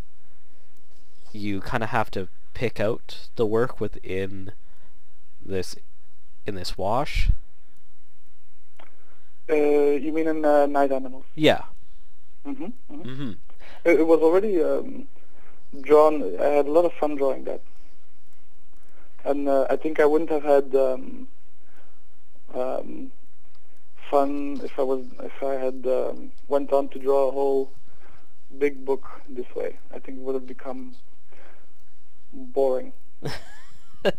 [1.32, 4.52] you kind of have to pick out the work within
[5.44, 5.76] this
[6.46, 7.30] in this wash.
[9.50, 11.24] Uh, you mean in uh, Night Animals?
[11.34, 11.62] Yeah.
[12.44, 13.32] hmm hmm hmm
[13.84, 15.06] It, it was already um,
[15.82, 16.22] drawn.
[16.40, 17.60] I had a lot of fun drawing that,
[19.24, 21.28] and uh, I think I wouldn't have had um,
[22.54, 23.12] um,
[24.10, 27.70] fun if I was if I had um, went on to draw a whole
[28.58, 29.78] big book this way.
[29.94, 30.94] I think it would have become
[32.32, 32.92] boring.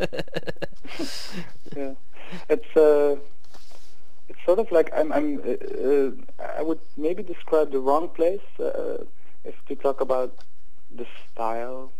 [1.75, 1.93] Yeah,
[2.49, 3.17] it's uh,
[4.29, 6.11] it's sort of like I'm I'm uh, uh,
[6.57, 9.03] I would maybe describe the wrong place uh,
[9.43, 10.33] if to talk about
[10.95, 11.91] the style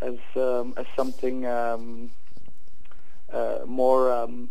[0.00, 2.10] as um, as something um,
[3.32, 4.50] uh, more um,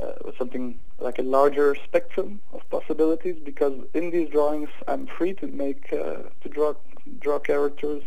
[0.00, 5.46] uh, something like a larger spectrum of possibilities because in these drawings I'm free to
[5.46, 6.74] make uh, to draw
[7.20, 8.02] draw characters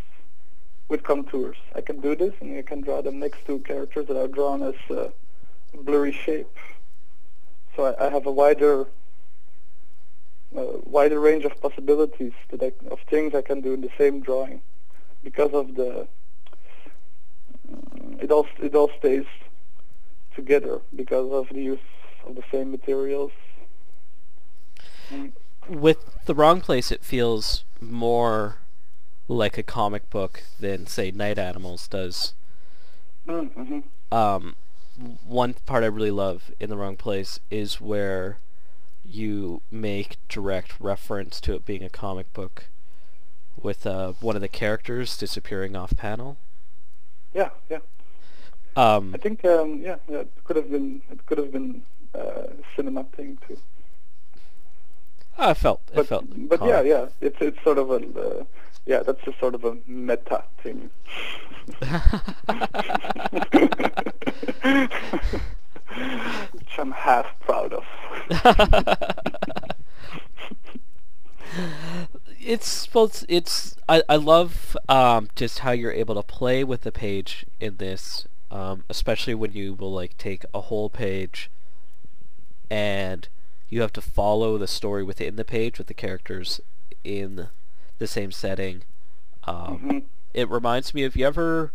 [0.87, 1.57] with contours.
[1.75, 4.61] I can do this and I can draw them next to characters that are drawn
[4.61, 5.09] as uh,
[5.73, 6.53] blurry shape.
[7.75, 8.87] So I, I have a wider
[10.55, 14.21] uh, wider range of possibilities that I, of things I can do in the same
[14.21, 14.61] drawing
[15.23, 16.05] because of the uh,
[18.19, 19.25] it all it all stays
[20.35, 21.79] together because of the use
[22.25, 23.31] of the same materials.
[25.09, 25.31] Mm.
[25.67, 28.57] With the wrong place, it feels more
[29.27, 32.33] like a comic book than say Night Animals does.
[33.27, 33.79] Mm-hmm.
[34.11, 34.55] Um,
[35.25, 38.37] one part I really love in the wrong place is where
[39.05, 42.65] you make direct reference to it being a comic book
[43.61, 46.37] with uh, one of the characters disappearing off panel.
[47.33, 47.79] Yeah, yeah.
[48.75, 51.81] Um, I think um, yeah, yeah, it could have been it could have been
[52.15, 53.57] uh, cinema thing too.
[55.37, 56.25] I felt it But felt.
[56.49, 58.43] but yeah, yeah, it's it's sort of a uh,
[58.85, 60.89] yeah, that's a sort of a meta thing.
[66.51, 67.83] Which I'm half proud of.
[72.39, 76.81] it's well, it's, it's I, I love um, just how you're able to play with
[76.81, 81.51] the page in this, um, especially when you will like take a whole page
[82.69, 83.27] and
[83.69, 86.61] you have to follow the story within the page with the characters
[87.03, 87.47] in
[88.01, 88.81] the same setting.
[89.43, 90.03] Um, Mhm.
[90.33, 91.71] It reminds me of you ever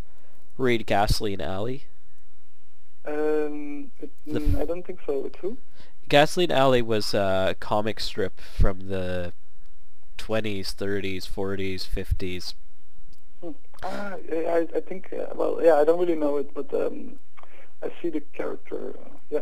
[0.58, 1.84] read Gasoline Alley?
[3.04, 5.56] Um, it, mm, f- I don't think so too.
[6.08, 9.32] Gasoline Alley was a comic strip from the
[10.18, 12.54] 20s, 30s, 40s, 50s.
[13.82, 17.18] Ah, yeah, I, I think uh, well, yeah, I don't really know it, but um,
[17.82, 18.96] I see the character.
[18.98, 19.40] Uh, yeah.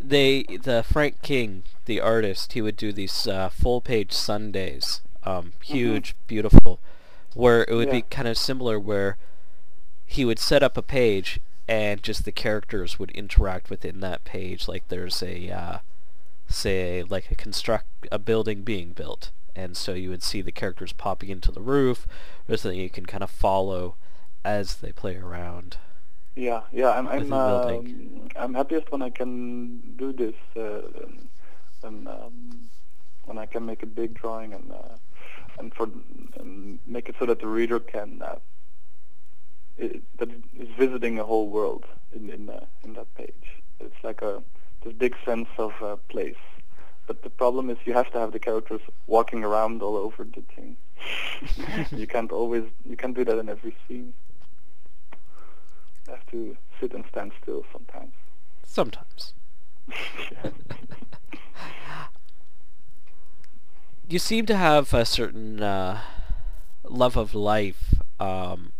[0.00, 5.52] They, the Frank King, the artist, he would do these uh, full page Sundays, um,
[5.62, 6.80] huge, beautiful,
[7.34, 9.16] where it would be kind of similar where
[10.06, 14.68] he would set up a page and just the characters would interact within that page.
[14.68, 15.78] Like there's a, uh,
[16.46, 19.30] say, like a construct, a building being built.
[19.56, 22.06] And so you would see the characters popping into the roof,
[22.48, 23.94] or something you can kind of follow
[24.44, 25.78] as they play around.
[26.34, 31.28] Yeah, yeah, I'm I'm um, I'm happiest when I can do this, uh, and,
[31.84, 32.68] and um,
[33.24, 34.96] when I can make a big drawing and uh,
[35.58, 35.88] and for
[36.38, 38.38] and make it so that the reader can uh,
[39.78, 43.62] it, that is visiting a whole world in in uh, in that page.
[43.80, 44.42] It's like a
[44.82, 46.36] this big sense of uh, place
[47.06, 50.42] but the problem is you have to have the characters walking around all over the
[50.54, 50.76] thing.
[51.98, 54.14] you can't always you can't do that in every scene.
[56.06, 58.12] You have to sit and stand still sometimes.
[58.62, 59.34] Sometimes.
[64.08, 66.00] You seem to have a certain uh,
[66.84, 68.72] love of life, um,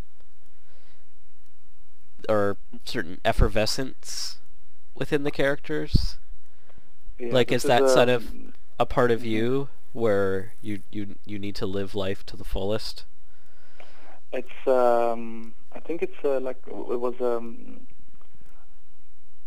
[2.28, 4.38] or certain effervescence
[4.94, 6.18] within the characters.
[7.18, 11.38] Yeah, Like, is that sort of um, A part of you where you you you
[11.38, 13.04] need to live life to the fullest.
[14.32, 17.86] It's um I think it's uh, like it was um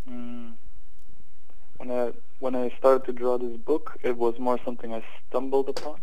[0.10, 0.54] mm,
[1.78, 5.70] when I when I started to draw this book it was more something I stumbled
[5.70, 6.00] upon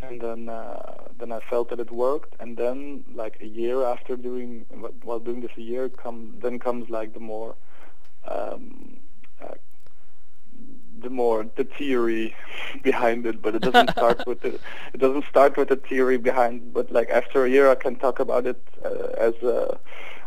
[0.00, 4.16] and then uh, then I felt that it worked and then like a year after
[4.16, 4.64] doing
[5.02, 7.54] while doing this a year come then comes like the more
[8.26, 8.98] um
[9.42, 9.54] uh,
[11.00, 12.34] the more the theory
[12.82, 14.58] behind it, but it doesn't start with the
[14.92, 16.72] it doesn't start with the theory behind.
[16.72, 19.78] But like after a year, I can talk about it uh, as uh,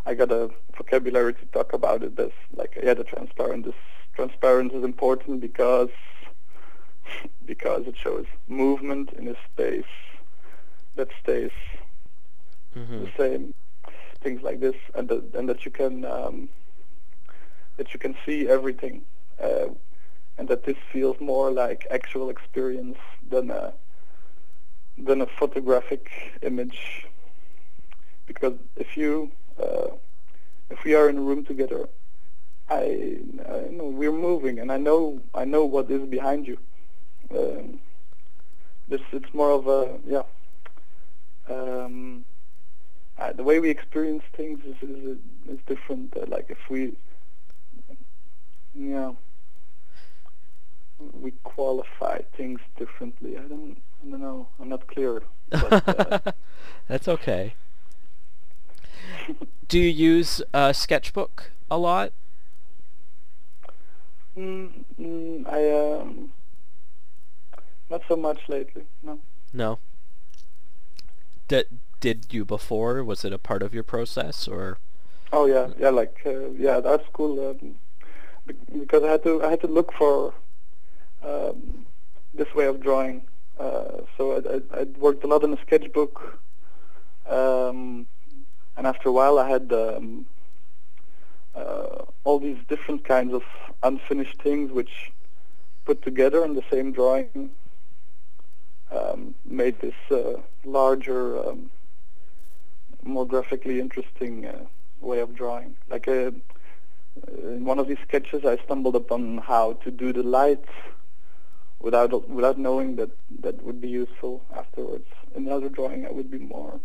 [0.06, 2.17] I got a vocabulary to talk about it.
[2.20, 3.74] As like yeah, the transparent is
[4.21, 5.89] transparent is important because
[7.45, 9.93] because it shows movement in a space
[10.95, 11.51] that stays
[12.75, 13.53] hmm the same.
[14.21, 16.49] Things like this, and that and that you can um,
[17.77, 19.01] that you can see everything.
[19.41, 19.67] Uh,
[20.38, 22.97] and that this feels more like actual experience
[23.29, 23.73] than a
[24.97, 26.10] than a photographic
[26.41, 27.07] image.
[28.27, 29.31] Because if you
[29.62, 29.95] uh,
[30.69, 31.89] if we are in a room together,
[32.71, 36.57] I, I know we're moving, and I know I know what is behind you.
[37.36, 37.79] Um,
[38.88, 40.23] this it's more of a yeah.
[41.49, 42.25] Um,
[43.17, 45.17] uh, the way we experience things is is,
[45.49, 46.15] is different.
[46.15, 46.93] Uh, like if we
[48.73, 49.12] yeah
[51.13, 53.38] we qualify things differently.
[53.38, 54.47] I don't, I don't know.
[54.60, 55.23] I'm not clear.
[55.49, 56.31] But, uh,
[56.88, 57.55] That's okay.
[59.67, 62.12] Do you use a Sketchbook a lot?
[64.38, 66.32] Mm, mm, I um,
[67.89, 68.84] not so much lately.
[69.04, 69.20] No.
[69.54, 69.80] No.
[71.48, 71.67] Did
[72.00, 73.04] did you before?
[73.04, 74.78] Was it a part of your process or?
[75.34, 75.89] Oh yeah, yeah.
[75.89, 77.76] Like uh, yeah, at art school, um,
[78.80, 80.34] because I had to, I had to look for
[81.24, 81.86] um,
[82.34, 83.24] this way of drawing.
[83.60, 86.39] Uh, so I, I, I worked a lot in a sketchbook,
[87.30, 88.08] um,
[88.76, 90.26] and after a while, I had um,
[91.56, 93.44] uh, all these different kinds of
[93.84, 95.12] unfinished things, which
[95.86, 97.52] put together in the same drawing
[98.91, 101.72] um, made this uh, larger, um,
[103.04, 104.66] more graphically interesting uh,
[104.99, 105.76] way of drawing.
[105.89, 106.32] Like uh,
[107.41, 110.70] in one of these sketches, I stumbled upon how to do the lights
[111.80, 115.08] without without knowing that that would be useful afterwards.
[115.36, 116.80] In another drawing, I would be more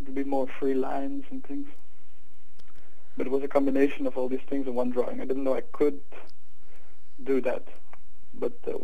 [0.00, 1.68] it would be more free lines and things.
[3.16, 5.20] But it was a combination of all these things in one drawing.
[5.20, 6.00] I didn't know I could
[7.24, 7.64] do that,
[8.34, 8.78] but uh,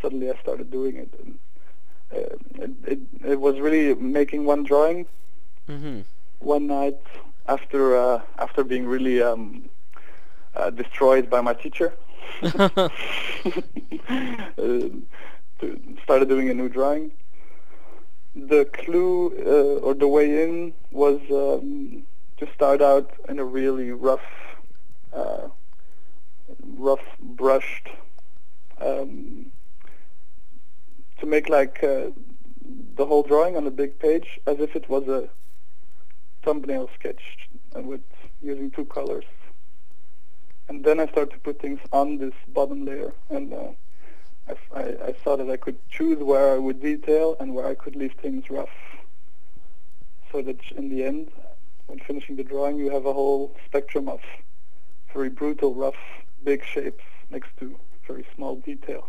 [0.00, 1.38] suddenly I started doing it, and
[2.12, 2.98] uh, it, it
[3.32, 5.06] it was really making one drawing
[5.68, 6.00] Mm-hmm.
[6.40, 6.98] one night
[7.46, 9.68] after uh, after being really um,
[10.54, 11.92] uh, destroyed by my teacher.
[12.56, 12.80] uh,
[14.58, 17.10] to- started doing a new drawing.
[18.34, 22.02] The clue uh, or the way in was um,
[22.40, 24.28] to start out in a really rough,
[25.12, 25.48] uh,
[26.76, 27.90] rough brushed,
[28.80, 29.52] um,
[31.18, 32.06] to make like uh,
[32.96, 35.28] the whole drawing on a big page as if it was a
[36.42, 38.00] thumbnail sketch with
[38.42, 39.24] using two colors.
[40.68, 43.68] And then I started to put things on this bottom layer, and uh,
[44.48, 47.66] I, f- I- I saw that I could choose where I would detail and where
[47.66, 48.70] I could leave things rough.
[50.32, 51.30] So that in the end,
[51.90, 54.20] when finishing the drawing, you have a whole spectrum of
[55.12, 55.96] very brutal, rough,
[56.44, 57.76] big shapes next to
[58.06, 59.08] very small detail.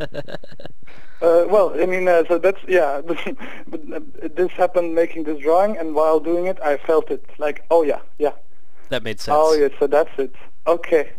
[1.22, 3.00] Uh, well, I mean, uh, so that's yeah.
[3.66, 4.00] but uh,
[4.34, 7.24] this happened making this drawing, and while doing it, I felt it.
[7.38, 8.32] Like, oh yeah, yeah.
[8.90, 9.34] that made sense.
[9.34, 9.68] Oh yeah.
[9.78, 10.34] So that's it.
[10.66, 11.12] Okay.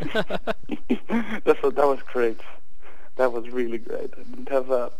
[0.14, 2.40] that's what, that was great.
[3.16, 4.14] That was really great.
[4.18, 4.90] I didn't have a,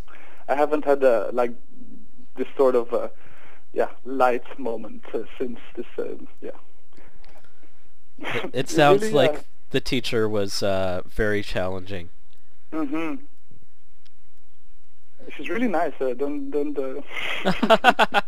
[0.51, 1.53] I haven't had a like
[2.37, 3.09] this sort of uh,
[3.77, 6.05] yeah light moment uh, since this uh,
[6.41, 6.51] yeah.
[8.45, 12.09] It, it sounds really, like uh, the teacher was uh, very challenging.
[12.73, 13.21] Mhm.
[15.37, 15.93] She's really nice.
[16.01, 16.79] Uh, don't don't.
[16.79, 17.03] Uh,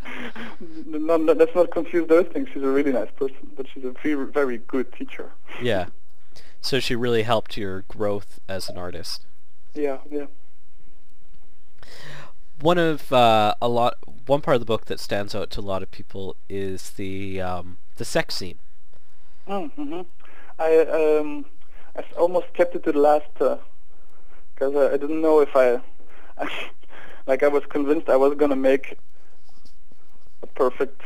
[0.87, 2.49] no, no, let's not confuse those things.
[2.53, 5.33] She's a really nice person, but she's a very very good teacher.
[5.63, 5.87] Yeah.
[6.61, 9.25] So she really helped your growth as an artist.
[9.75, 10.27] Yeah, yeah.
[12.61, 15.63] One of uh, a lot, one part of the book that stands out to a
[15.63, 18.59] lot of people is the um, the sex scene.
[19.49, 20.01] Mm-hmm.
[20.59, 21.47] I um,
[21.97, 25.81] I almost kept it to the last because I, I didn't know if I,
[27.27, 28.99] like I was convinced I was gonna make
[30.43, 31.01] a perfect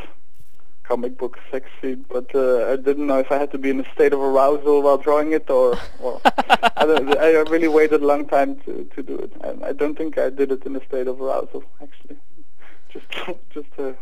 [0.84, 3.80] comic book sex scene, but uh, I didn't know if I had to be in
[3.80, 5.78] a state of arousal while drawing it or.
[6.00, 6.20] or
[6.76, 9.96] I, don't, I really waited a long time to to do it, and I don't
[9.96, 12.16] think I did it in a state of arousal actually.
[12.88, 13.06] Just
[13.50, 13.94] just a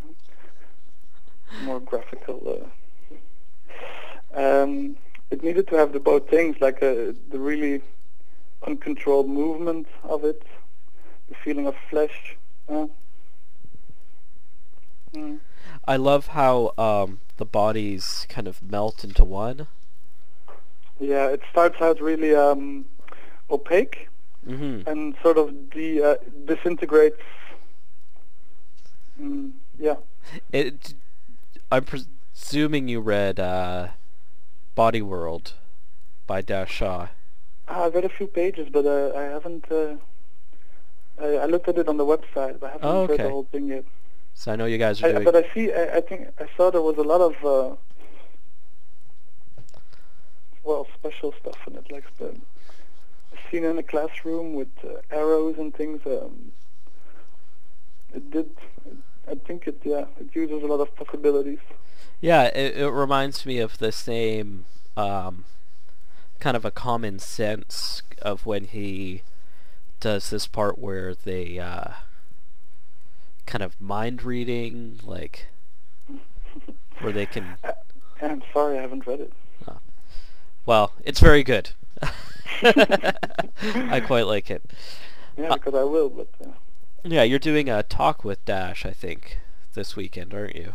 [1.65, 2.65] more graphical.
[4.35, 4.97] Uh, um,
[5.31, 7.83] it needed to have the both things, like uh, the really
[8.67, 10.43] uncontrolled movement of it,
[11.29, 12.37] the feeling of flesh.
[12.69, 12.87] Uh,
[15.15, 15.41] mm.
[15.87, 19.67] I love how um, the bodies kind of melt into one.
[20.99, 22.85] Yeah, it starts out really um,
[23.51, 24.09] opaque
[24.47, 27.23] hmm and sort of de- uh, disintegrates.
[29.21, 29.97] Mm, yeah.
[30.53, 30.95] It.
[31.73, 33.89] I'm presuming you read uh,
[34.75, 35.55] Body World
[36.27, 37.09] by Dash Shaw.
[37.67, 39.71] Ah, I read a few pages, but uh, I haven't.
[39.73, 39.97] Uh,
[41.19, 43.45] I, I looked at it on the website, but I haven't Oh, read the whole
[43.45, 43.85] thing yet.
[44.41, 45.25] So I know you guys are I, doing.
[45.25, 45.71] but I see.
[45.71, 47.77] I, I think I saw there was a lot of uh,
[50.65, 52.35] well special stuff in it, like the
[53.51, 56.01] scene in a classroom with uh, arrows and things.
[56.07, 56.53] Um,
[58.15, 58.51] it did.
[59.31, 59.83] I think it.
[59.85, 61.61] Yeah, it uses a lot of possibilities.
[62.23, 64.65] Yeah, it, it reminds me of the same
[64.97, 65.45] um,
[66.39, 69.21] kind of a common sense of when he
[70.01, 71.91] does this part where they uh,
[73.51, 75.49] kind of mind reading, like
[77.01, 77.57] where they can.
[78.23, 79.33] I'm sorry, I haven't read it.
[80.67, 81.71] Well, it's very good.
[82.63, 84.63] I quite like it.
[85.37, 86.51] Yeah, Uh, because I will, but uh,
[87.03, 89.39] Yeah, you're doing a talk with Dash, I think,
[89.75, 90.75] this weekend, aren't you?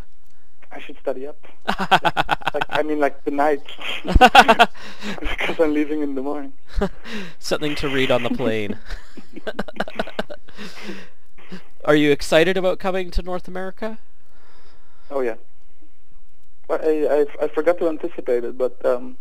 [0.71, 1.37] I should study up.
[1.79, 3.61] Like I mean, like tonight,
[4.03, 6.53] because I'm leaving in the morning.
[7.39, 8.77] Something to read on the plane.
[11.85, 13.99] Are you excited about coming to North America?
[15.11, 15.35] Oh yeah.
[16.67, 19.17] Well, I, I I forgot to anticipate it, but um,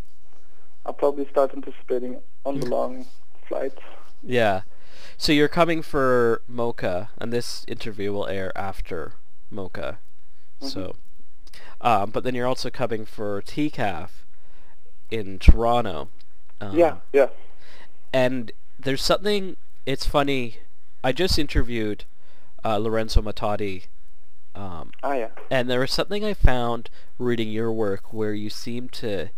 [0.86, 3.04] I'll probably start anticipating on the long
[3.46, 3.74] flight.
[4.22, 4.62] Yeah.
[5.18, 9.12] So you're coming for MoCCA, and this interview will air after
[9.52, 9.98] MoCCA.
[10.60, 10.96] So,
[11.82, 14.08] um, but then you're also coming for TCAF
[15.10, 16.08] in Toronto.
[16.62, 17.28] Um, yeah, yeah.
[18.10, 19.56] And there's something.
[19.84, 20.56] It's funny.
[21.02, 22.06] I just interviewed
[22.64, 23.84] uh, Lorenzo Mattotti,
[24.54, 25.28] um, Ah, yeah.
[25.50, 26.88] and there was something I found
[27.18, 29.28] reading your work where you seem to,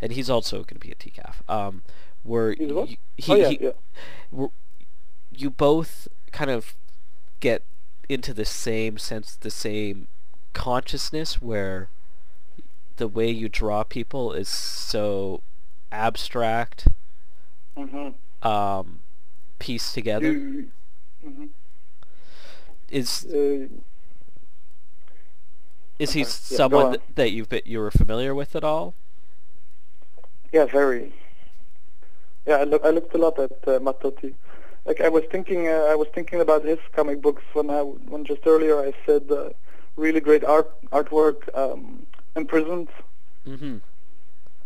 [0.00, 1.36] and he's also going to be at TCAF.
[1.48, 1.82] Um,
[2.22, 4.46] where you, he, oh yeah, he- yeah.
[5.34, 6.74] you both kind of
[7.40, 7.62] get
[8.08, 10.06] into the same sense, the same
[10.52, 11.88] consciousness where
[12.96, 15.40] the way you draw people is so
[15.90, 16.86] abstract,
[17.76, 18.46] Mm-hmm.
[18.46, 18.98] um,
[19.58, 20.32] pieced together.
[20.32, 20.68] You,
[21.24, 21.46] hmm
[22.90, 23.66] Is uh,
[25.98, 26.20] is he.
[26.20, 26.92] Yeah, someone on.
[26.92, 28.94] that, that you've been, you were familiar with at all?
[30.52, 31.12] yeah, very.
[32.46, 34.34] Yeah, I, look, I looked a lot at uh, Mattotti.
[34.86, 38.24] Like I was thinking, uh, I was thinking about his comic books when I when
[38.24, 39.50] just earlier I said uh,
[39.96, 42.88] really great art artwork, um, imprisoned,
[43.46, 43.76] Mm-hmm.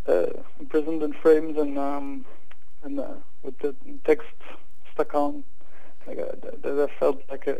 [0.07, 0.25] uh,
[0.59, 2.25] imprisoned in frames and um,
[2.83, 4.27] and uh, with the text
[4.93, 5.43] stuck on.
[6.07, 7.57] Like uh, that, that felt like a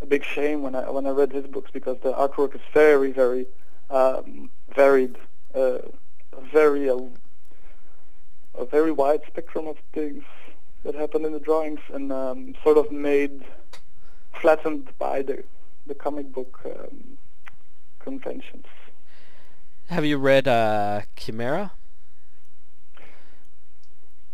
[0.00, 3.12] a big shame when I when I read his books because the artwork is very
[3.12, 3.46] very
[3.90, 5.16] um, varied,
[5.54, 5.78] uh,
[6.52, 7.00] very uh,
[8.56, 10.24] a very wide spectrum of things
[10.84, 13.44] that happen in the drawings and um, sort of made
[14.40, 15.42] flattened by the
[15.86, 17.18] the comic book um,
[18.00, 18.66] conventions.
[19.88, 21.72] Have you read uh, Chimera?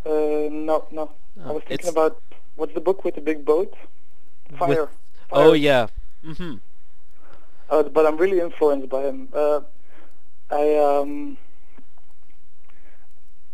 [0.07, 1.11] Uh, no, no.
[1.45, 2.21] I Oh, was thinking about
[2.57, 3.75] what's the book with the big boat?
[4.59, 4.89] Fire.
[5.33, 5.87] Oh yeah.
[6.25, 6.57] Mm-hmm.
[7.69, 9.29] Uh, but I'm really influenced by him.
[9.33, 9.61] Uh,
[10.51, 11.37] I um,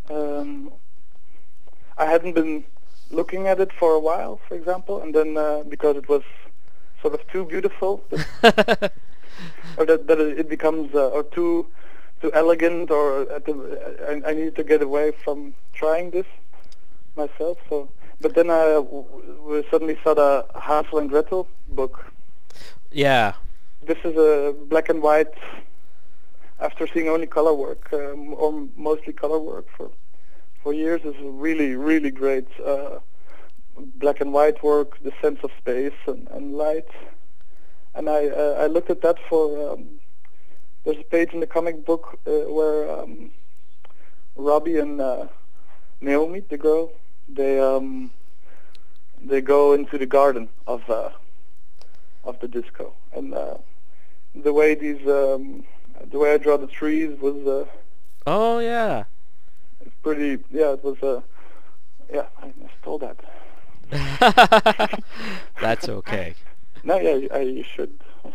[0.08, 0.72] um,
[1.98, 2.64] I hadn't been
[3.10, 6.22] looking at it for a while, for example, and then uh, because it was
[7.02, 8.02] sort of too beautiful,
[8.42, 11.66] or that, that it becomes uh, or too
[12.22, 13.52] too elegant, or at the,
[14.08, 16.26] I, I needed to get away from trying this
[17.16, 17.58] myself.
[17.68, 17.88] So,
[18.20, 19.04] but then I w-
[19.38, 22.04] w- suddenly saw the Hansel and Gretel book,
[22.90, 23.34] yeah.
[23.82, 25.34] this is a black and white
[26.60, 29.90] after seeing only color work um, or mostly color work for
[30.62, 32.48] for years, is really really great.
[32.64, 32.98] Uh,
[33.96, 36.88] black and white work, the sense of space and, and light.
[37.94, 39.86] And I uh, I looked at that for um,
[40.84, 43.30] there's a page in the comic book uh, where um,
[44.36, 45.26] Robbie and uh,
[46.00, 46.92] Naomi, the girl,
[47.28, 48.10] they um,
[49.22, 51.10] they go into the garden of uh,
[52.24, 53.56] of the disco, and uh,
[54.34, 55.64] the way these um,
[56.10, 57.66] the way I draw the trees was uh,
[58.26, 59.04] Oh yeah.
[59.80, 60.42] It's pretty.
[60.50, 61.00] Yeah, it was.
[61.02, 61.20] Uh,
[62.12, 63.16] yeah, I stole that.
[65.60, 66.34] That's okay.
[66.82, 67.98] No, yeah, I, I should.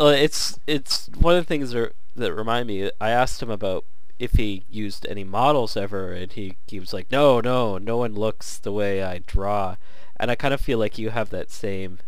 [0.00, 2.90] Well, it's it's one of the things that, that remind me.
[3.00, 3.84] I asked him about
[4.24, 8.14] if he used any models ever, and he he was like, no, no, no one
[8.14, 9.76] looks the way I draw,
[10.18, 11.98] and I kind of feel like you have that same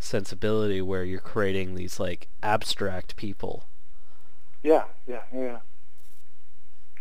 [0.00, 3.66] sensibility where you're creating these like abstract people,
[4.62, 5.60] Yeah, yeah, yeah.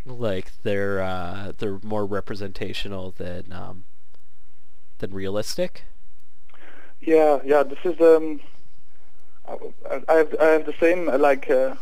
[0.05, 3.85] like they're uh, they're more representational than um,
[4.99, 5.85] than realistic.
[7.01, 7.63] Yeah, yeah.
[7.63, 8.39] This is um.
[9.47, 11.75] I, I have I have the same like uh,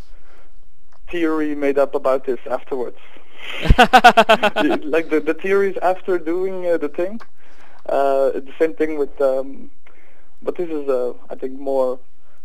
[1.09, 2.97] theory made up about this afterwards.
[4.95, 7.21] Like the the theories after doing uh, the thing.
[7.85, 9.19] Uh, the same thing with.
[9.21, 9.71] Um,
[10.41, 11.99] but this is uh, I think more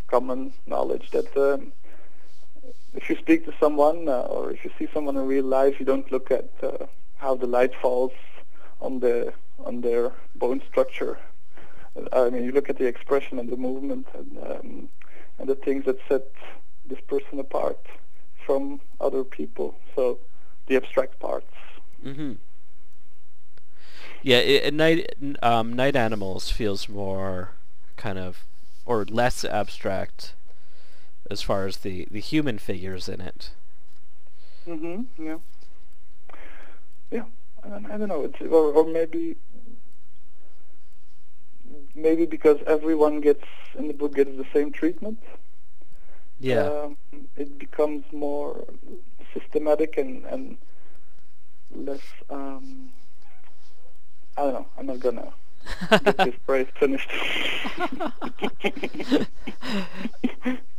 [0.06, 1.72] common knowledge that um,
[2.94, 5.86] if you speak to someone uh, or if you see someone in real life, you
[5.86, 6.86] don't look at uh,
[7.16, 8.12] how the light falls
[8.80, 9.32] on the
[9.64, 11.18] on their bone structure.
[12.12, 14.88] I mean, you look at the expression and the movement and um,
[15.38, 16.26] and the things that set
[16.86, 17.78] this person apart
[18.44, 19.74] from other people.
[19.94, 20.18] So
[20.66, 21.46] the abstract parts.
[22.02, 22.32] hmm
[24.22, 27.50] Yeah, i i- night um, night animals feels more
[27.96, 28.44] kind of
[28.86, 30.34] or less abstract
[31.30, 33.50] as far as the the human figures in it.
[34.64, 35.38] hmm Yeah.
[37.10, 37.24] Yeah.
[37.64, 38.22] I don't, I don't know.
[38.24, 39.36] It's or, or maybe
[41.94, 43.44] maybe because everyone gets
[43.78, 45.18] in the book gets the same treatment.
[46.42, 46.64] Yeah.
[46.64, 46.96] Um,
[47.36, 48.64] it becomes more
[49.32, 50.58] systematic and and
[51.70, 52.00] less.
[52.28, 52.90] Um,
[54.36, 54.66] I don't know.
[54.76, 55.32] I'm not gonna
[56.04, 57.10] get this phrase finished.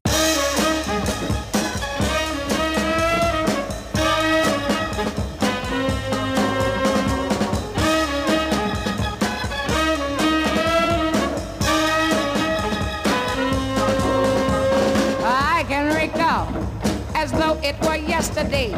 [18.24, 18.72] yesterday.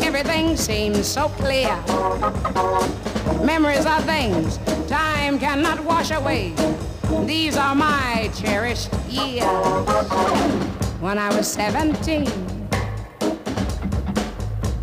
[0.00, 1.70] Everything seems so clear.
[3.44, 6.52] Memories are things time cannot wash away.
[7.26, 9.46] These are my cherished years.
[11.00, 12.26] When I was 17,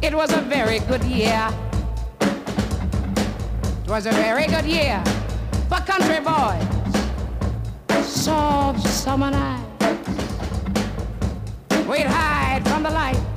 [0.01, 1.49] it was a very good year.
[2.21, 5.03] It was a very good year
[5.67, 6.65] for country boys.
[8.07, 9.65] Soft summer night.
[11.89, 13.36] We'd hide from the lights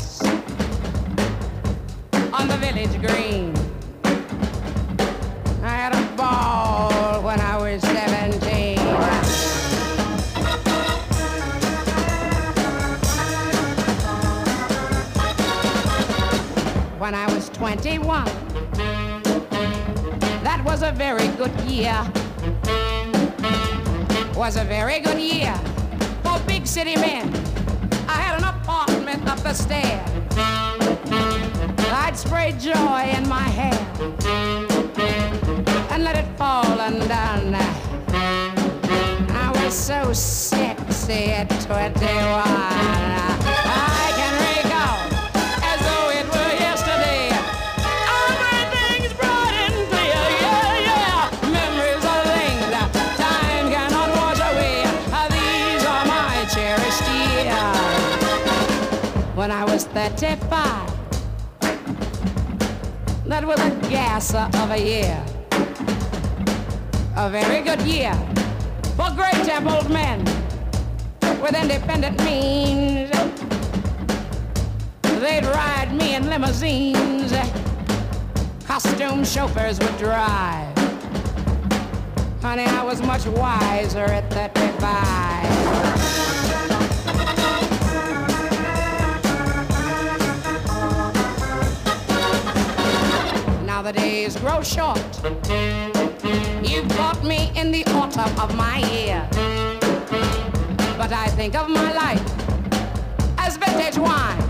[17.71, 18.25] 21,
[20.43, 21.95] that was a very good year.
[24.35, 25.55] Was a very good year
[26.25, 27.33] for big city men.
[28.09, 30.05] I had an apartment up the stair.
[31.95, 33.87] I'd spray joy in my hair
[35.93, 37.55] and let it fall undone.
[39.31, 43.40] I was so sexy at 21.
[60.01, 60.91] I was 35.
[63.27, 65.23] That was a gasser of a year.
[67.17, 68.15] A very good year
[68.97, 70.25] for great templed men
[71.43, 73.11] with independent means.
[75.21, 77.35] They'd ride me in limousines.
[78.67, 80.79] Costume chauffeurs would drive.
[82.41, 86.20] Honey, I was much wiser at 35.
[93.81, 94.99] Now the days grow short.
[96.63, 99.27] You caught me in the autumn of my year.
[100.99, 102.23] But I think of my life
[103.39, 104.43] as vintage wine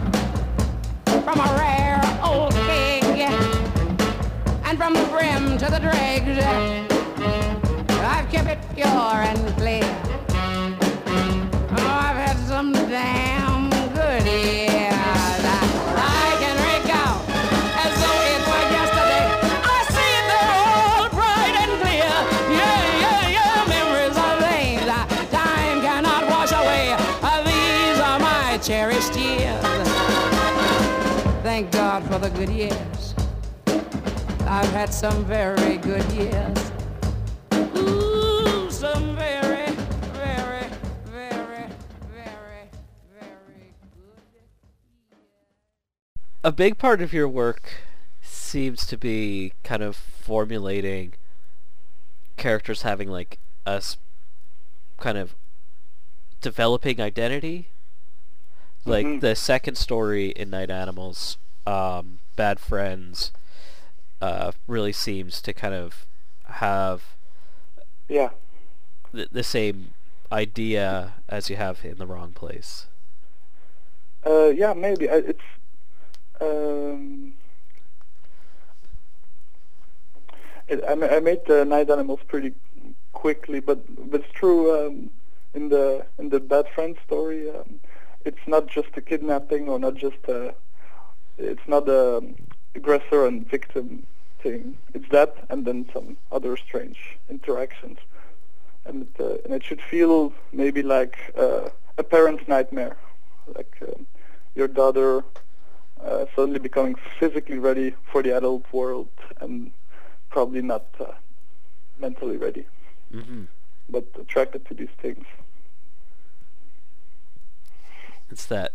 [1.22, 3.30] from a rare old keg,
[4.64, 6.44] and from the brim to the dregs,
[8.00, 9.79] I've kept it pure and clear.
[34.60, 36.70] I've had some very good years.
[37.78, 39.70] Ooh, some very,
[40.12, 40.66] very,
[41.06, 41.64] very,
[42.12, 42.68] very,
[43.18, 45.16] very good.
[46.44, 47.70] a big part of your work
[48.20, 51.14] seems to be kind of formulating
[52.36, 53.96] characters having like a s-
[54.98, 55.34] kind of
[56.42, 57.68] developing identity.
[58.84, 59.20] Like Mhm.
[59.22, 63.32] the second story in Night Animals, um, Bad Friends,
[64.20, 66.06] uh, really seems to kind of
[66.44, 67.02] have
[68.08, 68.30] Yeah.
[69.12, 69.90] the, the same
[70.32, 72.86] idea as you have in the wrong place.
[74.26, 75.08] Uh, yeah, maybe.
[75.08, 75.40] I, it's
[76.40, 77.32] um,
[80.68, 82.54] it, I, I made the night animals pretty
[83.12, 84.86] quickly, but, but it's true.
[84.86, 85.10] Um,
[85.52, 87.80] in the in the bad friend story, um,
[88.24, 90.54] it's not just a kidnapping or not just a.
[91.38, 92.22] It's not a
[92.74, 94.06] aggressor and victim
[94.42, 94.78] thing.
[94.94, 97.98] It's that, and then some other strange interactions,
[98.84, 102.96] and it, uh, and it should feel maybe like uh, a parent's nightmare,
[103.54, 103.76] like.
[103.82, 104.06] Um,
[104.54, 105.24] your daughter
[106.04, 109.08] uh, suddenly becoming physically ready for the adult world
[109.40, 109.70] and
[110.30, 111.12] probably not uh,
[111.98, 112.66] mentally ready,
[113.12, 113.44] hmm
[113.88, 115.26] but attracted to these things.
[118.30, 118.70] It's that.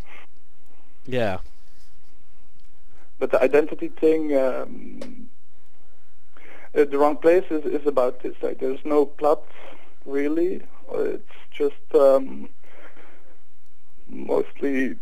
[1.05, 1.37] Yeah.
[3.19, 5.29] But the identity thing, um,
[6.75, 8.35] uh, the wrong place is, is about this.
[8.41, 9.43] Like, there's no plot
[10.05, 10.61] really.
[10.91, 12.49] It's just um,
[14.07, 14.95] mostly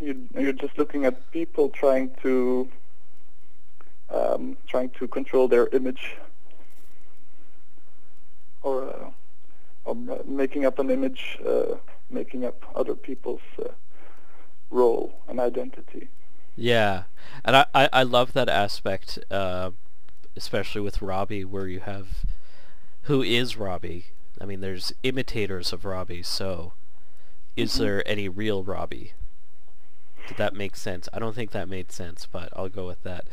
[0.00, 2.68] you, you're just looking at people trying to
[4.10, 6.16] um, trying to control their image
[8.62, 9.10] or uh,
[9.84, 9.94] or
[10.26, 11.76] making up an image, uh,
[12.10, 13.68] making up other people's uh,
[14.70, 16.08] role and identity.
[16.56, 17.04] Yeah,
[17.44, 19.70] and I, I, I love that aspect, uh,
[20.36, 22.24] especially with Robbie, where you have
[23.04, 24.06] who is Robbie.
[24.40, 26.72] I mean, there's imitators of Robbie, so
[27.56, 27.78] is Mhm.
[27.80, 29.12] there any real Robbie?
[30.28, 31.08] Did that make sense?
[31.12, 33.26] I don't think that made sense, but I'll go with that.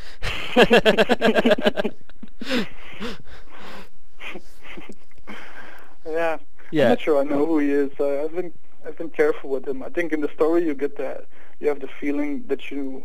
[6.05, 6.37] Yeah.
[6.71, 6.85] Yeah.
[6.85, 7.91] I'm not sure I know who he is.
[7.99, 8.51] Uh, I've been
[8.85, 9.83] I've been careful with him.
[9.83, 11.27] I think in the story you get that
[11.59, 13.03] you have the feeling that you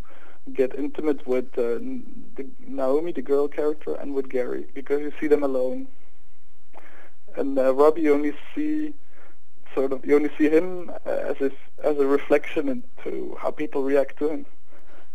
[0.55, 1.79] get intimate with uh,
[2.37, 5.89] the Naomi, the girl character, and with Gary because you see them alone.
[7.37, 8.95] And uh, Robbie, you only see
[9.75, 11.53] sort of you only see him uh, as if
[11.85, 14.47] as a reflection into how people react to him,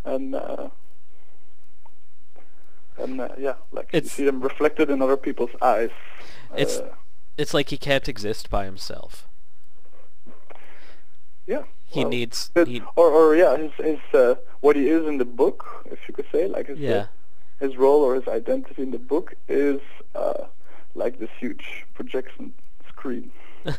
[0.06, 0.70] and uh,
[2.98, 5.90] and uh, yeah, like It's- you see him reflected in other people's eyes.
[6.56, 6.94] It's- Uh,
[7.38, 9.28] it's like he can't exist by himself.
[11.48, 11.64] yeah.
[11.88, 15.26] He well, needs he, or, or yeah, his, his uh, what he is in the
[15.26, 17.07] book, if you could say, like his yeah.
[17.59, 19.82] his role or his identity in the book is
[20.16, 20.45] uh,
[20.95, 22.53] like this huge projection
[22.89, 23.32] screen.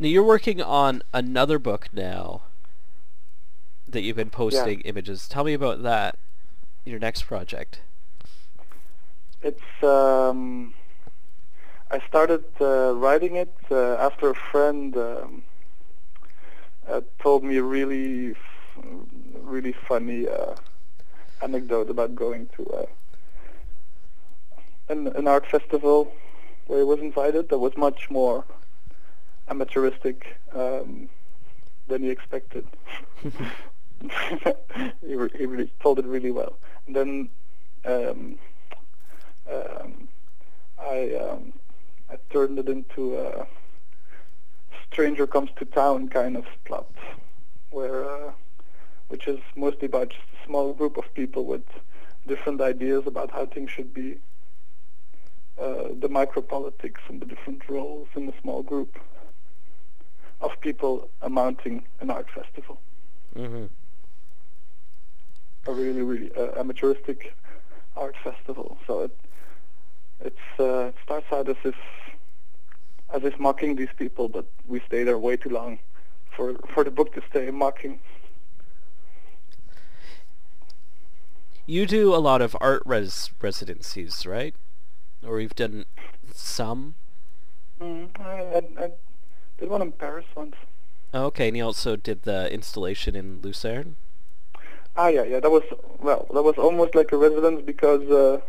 [0.00, 2.42] Now you're working on another book now
[3.88, 5.26] that you've been posting images.
[5.26, 6.16] Tell me about that.
[6.84, 7.80] Your next project.
[9.42, 10.72] It's um,
[11.90, 15.42] I started uh, writing it uh, after a friend um,
[16.88, 18.34] uh, told me a really,
[19.40, 20.54] really funny uh,
[21.42, 22.86] anecdote about going to uh,
[24.88, 26.12] an, an art festival
[26.66, 28.44] where he was invited that was much more
[29.48, 30.22] amateuristic
[30.54, 31.08] um,
[31.88, 32.66] than he expected.
[35.02, 36.58] he, re- he really told it really well.
[36.86, 37.28] And then
[37.84, 38.38] um,
[39.50, 40.08] um,
[40.78, 41.52] I um,
[42.10, 43.46] I turned it into a
[44.92, 46.90] stranger comes to town kind of plot,
[47.70, 48.32] where uh,
[49.08, 51.64] which is mostly about just a small group of people with
[52.26, 54.18] different ideas about how things should be.
[55.58, 58.96] Uh, the micropolitics and the different roles in the small group
[60.40, 62.80] of people amounting an art festival.
[63.36, 63.66] Mm-hmm.
[65.66, 67.32] a really, really uh, amateuristic
[67.96, 68.78] art festival.
[68.86, 69.18] So it
[70.20, 71.76] it's uh, it starts out as if
[73.10, 75.78] as if mocking these people, but we stay there way too long
[76.36, 78.00] for for the book to stay mocking.
[81.66, 84.54] You do a lot of art res- residencies, right?
[85.26, 85.84] Or you've done
[86.32, 86.94] some?
[87.80, 88.90] Mm, I, I, I
[89.58, 90.54] did one in Paris once.
[91.12, 93.96] Oh, okay, and you also did the installation in Lucerne?
[94.96, 95.40] Ah, yeah, yeah.
[95.40, 95.62] That was
[96.00, 98.40] well, that was almost like a residence because uh,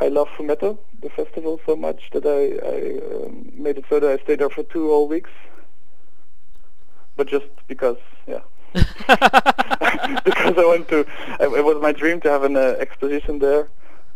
[0.00, 4.10] I love Fumetto, the festival, so much that I, I um, made it so that
[4.10, 5.30] I stayed there for two whole weeks.
[7.16, 8.40] But just because, yeah,
[8.74, 11.00] because I went to.
[11.40, 13.68] It, it was my dream to have an uh, exposition there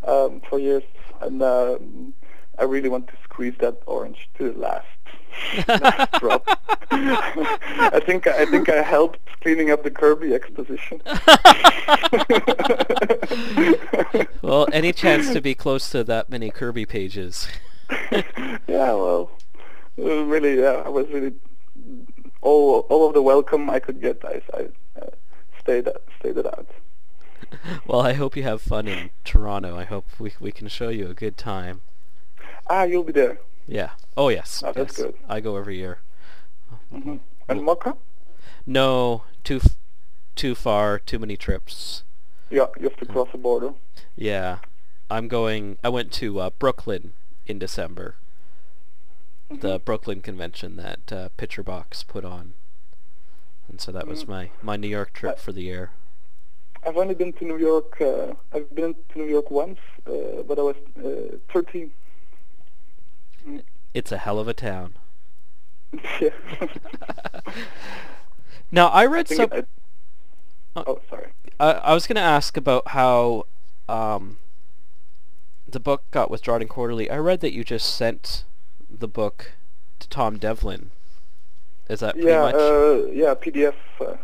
[0.04, 0.82] um, for years,
[1.20, 2.12] and um,
[2.58, 4.86] I really want to squeeze that orange to the last,
[6.18, 6.46] drop.
[6.90, 11.02] I think I think I helped cleaning up the Kirby exposition.
[14.42, 17.48] well, any chance to be close to that many Kirby pages?
[18.12, 18.24] yeah,
[18.66, 19.30] well,
[19.96, 21.34] really, yeah, I was really
[22.40, 24.24] all all of the welcome I could get.
[24.24, 24.68] I, I
[25.00, 25.10] uh,
[25.60, 26.68] stayed stayed it out.
[27.86, 29.76] well, I hope you have fun in Toronto.
[29.76, 31.82] I hope we we can show you a good time.
[32.68, 33.38] Ah, you'll be there.
[33.68, 33.90] Yeah.
[34.16, 34.62] Oh yes.
[34.66, 35.06] Oh, that's yes.
[35.06, 35.14] good.
[35.28, 35.98] I go every year.
[36.90, 37.16] hmm
[37.48, 37.96] And MoCCA?
[38.66, 39.76] No, too f-
[40.36, 42.02] too far, too many trips.
[42.50, 43.74] Yeah, you have to cross the border.
[44.16, 44.58] Yeah.
[45.10, 47.12] I'm going I went to uh, Brooklyn
[47.46, 48.16] in December.
[49.50, 52.52] The Brooklyn convention that uh, Picture Box put on.
[53.68, 54.28] And so that was Mm.
[54.28, 55.90] my my New York trip for the year.
[56.86, 58.00] I've only been to New York.
[58.00, 61.90] Uh, I've been to New York once, uh, but I was uh, 13.
[63.94, 64.94] It's a hell of a town.
[66.20, 66.30] yeah.
[68.70, 69.68] Now, I I read think some it-
[70.76, 71.28] I- oh, sorry.
[71.58, 73.46] I, I was going to ask about how
[73.88, 74.36] um,
[75.66, 77.10] the book got with Drawn and Quarterly.
[77.10, 78.44] I read that you just sent
[78.90, 79.52] the book
[80.00, 80.90] to Tom Devlin.
[81.88, 82.54] Is that pretty Yeah, much?
[82.54, 83.74] uh, yeah, PDF.
[84.00, 84.16] Uh,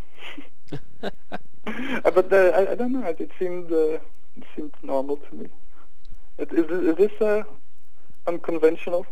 [1.03, 1.11] uh,
[2.11, 3.03] but uh, I, I don't know.
[3.19, 3.99] It, seemed uh,
[4.37, 5.49] it seemed normal to me.
[6.37, 7.43] It, is, is this uh,
[8.27, 9.07] unconventional?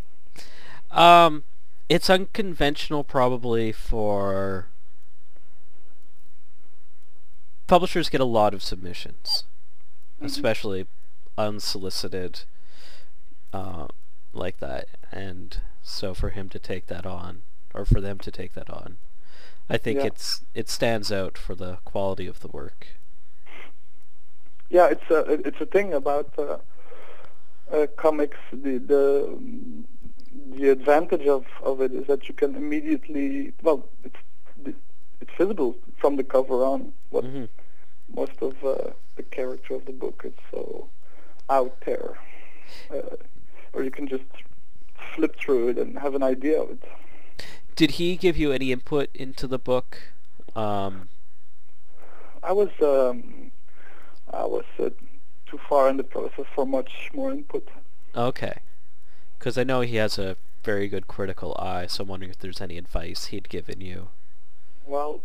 [0.90, 1.44] Um,
[1.88, 4.66] it's unconventional probably for
[7.66, 9.44] publishers get a lot of submissions,
[10.20, 10.26] Mhm.
[10.26, 10.86] especially
[11.38, 12.40] unsolicited,
[13.52, 13.88] uh,
[14.32, 17.42] like that, and so for him to take that on,
[17.74, 18.98] or for them to take that on,
[19.70, 20.06] I think Yeah.
[20.06, 22.88] it's it stands out for the quality of the work.
[24.68, 26.58] Yeah, it's a it's a thing about uh,
[27.73, 28.39] uh, comics.
[28.53, 29.39] The the
[30.57, 34.16] the advantage of, of it is that you can immediately well, it's
[35.20, 37.45] it's visible from the cover on what hmm
[38.14, 40.89] most of uh, the character of the book is so
[41.49, 42.18] out there,
[42.91, 43.16] uh,
[43.73, 44.25] or you can just
[45.14, 46.83] flip through it and have an idea of it.
[47.77, 49.99] Did he give you any input into the book?
[50.55, 51.09] Um,
[52.43, 53.51] I was um,
[54.33, 54.91] I was uh,
[55.53, 57.68] too far in the process for much more input.
[58.16, 58.59] Okay.
[59.38, 62.61] Because I know he has a very good critical eye, so I'm wondering if there's
[62.61, 64.09] any advice he'd given you.
[64.86, 65.20] Well,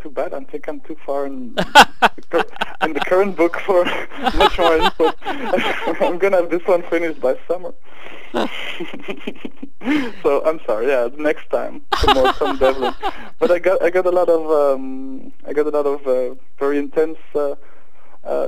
[0.00, 0.34] too bad.
[0.34, 2.46] I think I'm too far in, the,
[2.82, 3.84] in the current book for
[4.36, 5.14] much more input.
[5.26, 7.74] I'm gonna have this one finished by summer.
[10.22, 10.88] so I'm sorry.
[10.88, 12.94] Yeah, next time some more Tom Devlin.
[13.38, 16.34] But I got I got a lot of um, I got a lot of uh,
[16.58, 17.54] very intense uh,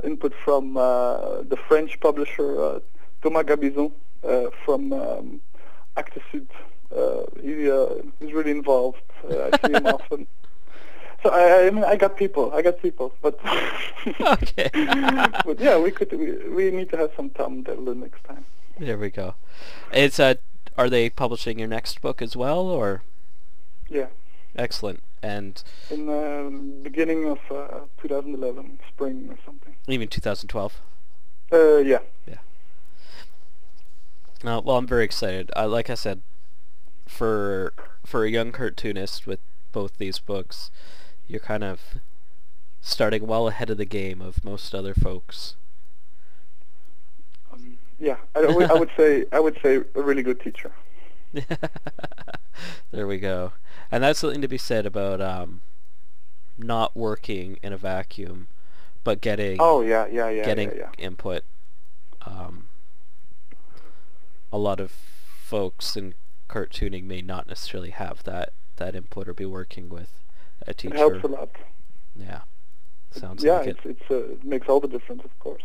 [0.03, 2.79] input from uh, the French publisher uh,
[3.21, 3.91] Thomas Gabison
[4.23, 5.41] uh, from um,
[5.97, 6.47] Actes Sud.
[6.95, 7.87] Uh, he uh,
[8.21, 9.01] is really involved.
[9.29, 10.27] Uh, I see him often.
[11.23, 12.53] So I, I mean, I got people.
[12.53, 13.39] I got people, but
[14.21, 14.69] Okay.
[15.45, 16.11] but yeah, we could.
[16.11, 18.45] We, we need to have some time Tom Devlin next time.
[18.77, 19.35] There we go.
[19.91, 20.35] It's uh,
[20.77, 23.01] are they publishing your next book as well, or
[23.89, 24.07] Yeah,
[24.55, 25.01] excellent?
[25.25, 26.51] And in the
[26.83, 29.75] beginning of uh, 2011, spring or something.
[29.87, 30.81] even 2012.
[31.51, 31.99] Uh, yeah.
[34.43, 35.49] Uh, well, I'm very excited.
[35.55, 36.21] Uh, like I said,
[37.07, 37.73] for
[38.05, 39.39] for a young cartoonist with
[39.71, 40.69] both these books,
[41.27, 41.79] you're kind of
[42.81, 45.55] starting well ahead of the game of most other folks.
[47.51, 50.71] Um, yeah, I, would- I would say I would say a really good teacher.
[52.91, 53.53] there we go.
[53.91, 55.61] And that's something to be said about um,
[56.57, 58.47] not working in a vacuum,
[59.03, 61.05] but getting Oh yeah, yeah, yeah, getting yeah, yeah.
[61.05, 61.43] input.
[62.25, 62.67] Um,
[64.51, 66.13] a lot of folks in
[66.49, 70.09] cartooning may not necessarily have that that input or be working with
[70.67, 70.95] a teacher.
[70.95, 71.49] It helps a lot.
[72.15, 72.41] Yeah,
[73.11, 73.77] sounds yeah, like it.
[73.83, 75.63] Yeah, it's it's uh, it makes all the difference, of course.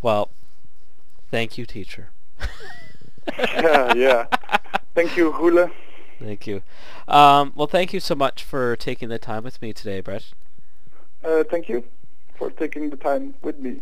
[0.00, 0.30] Well,
[1.30, 2.10] thank you, teacher.
[3.38, 4.26] yeah, yeah.
[4.94, 5.70] Thank you, Hula.
[6.20, 6.62] Thank you.
[7.08, 10.32] Um, well, thank you so much for taking the time with me today, Brett.
[11.24, 11.84] Uh, thank you
[12.36, 13.80] for taking the time with me.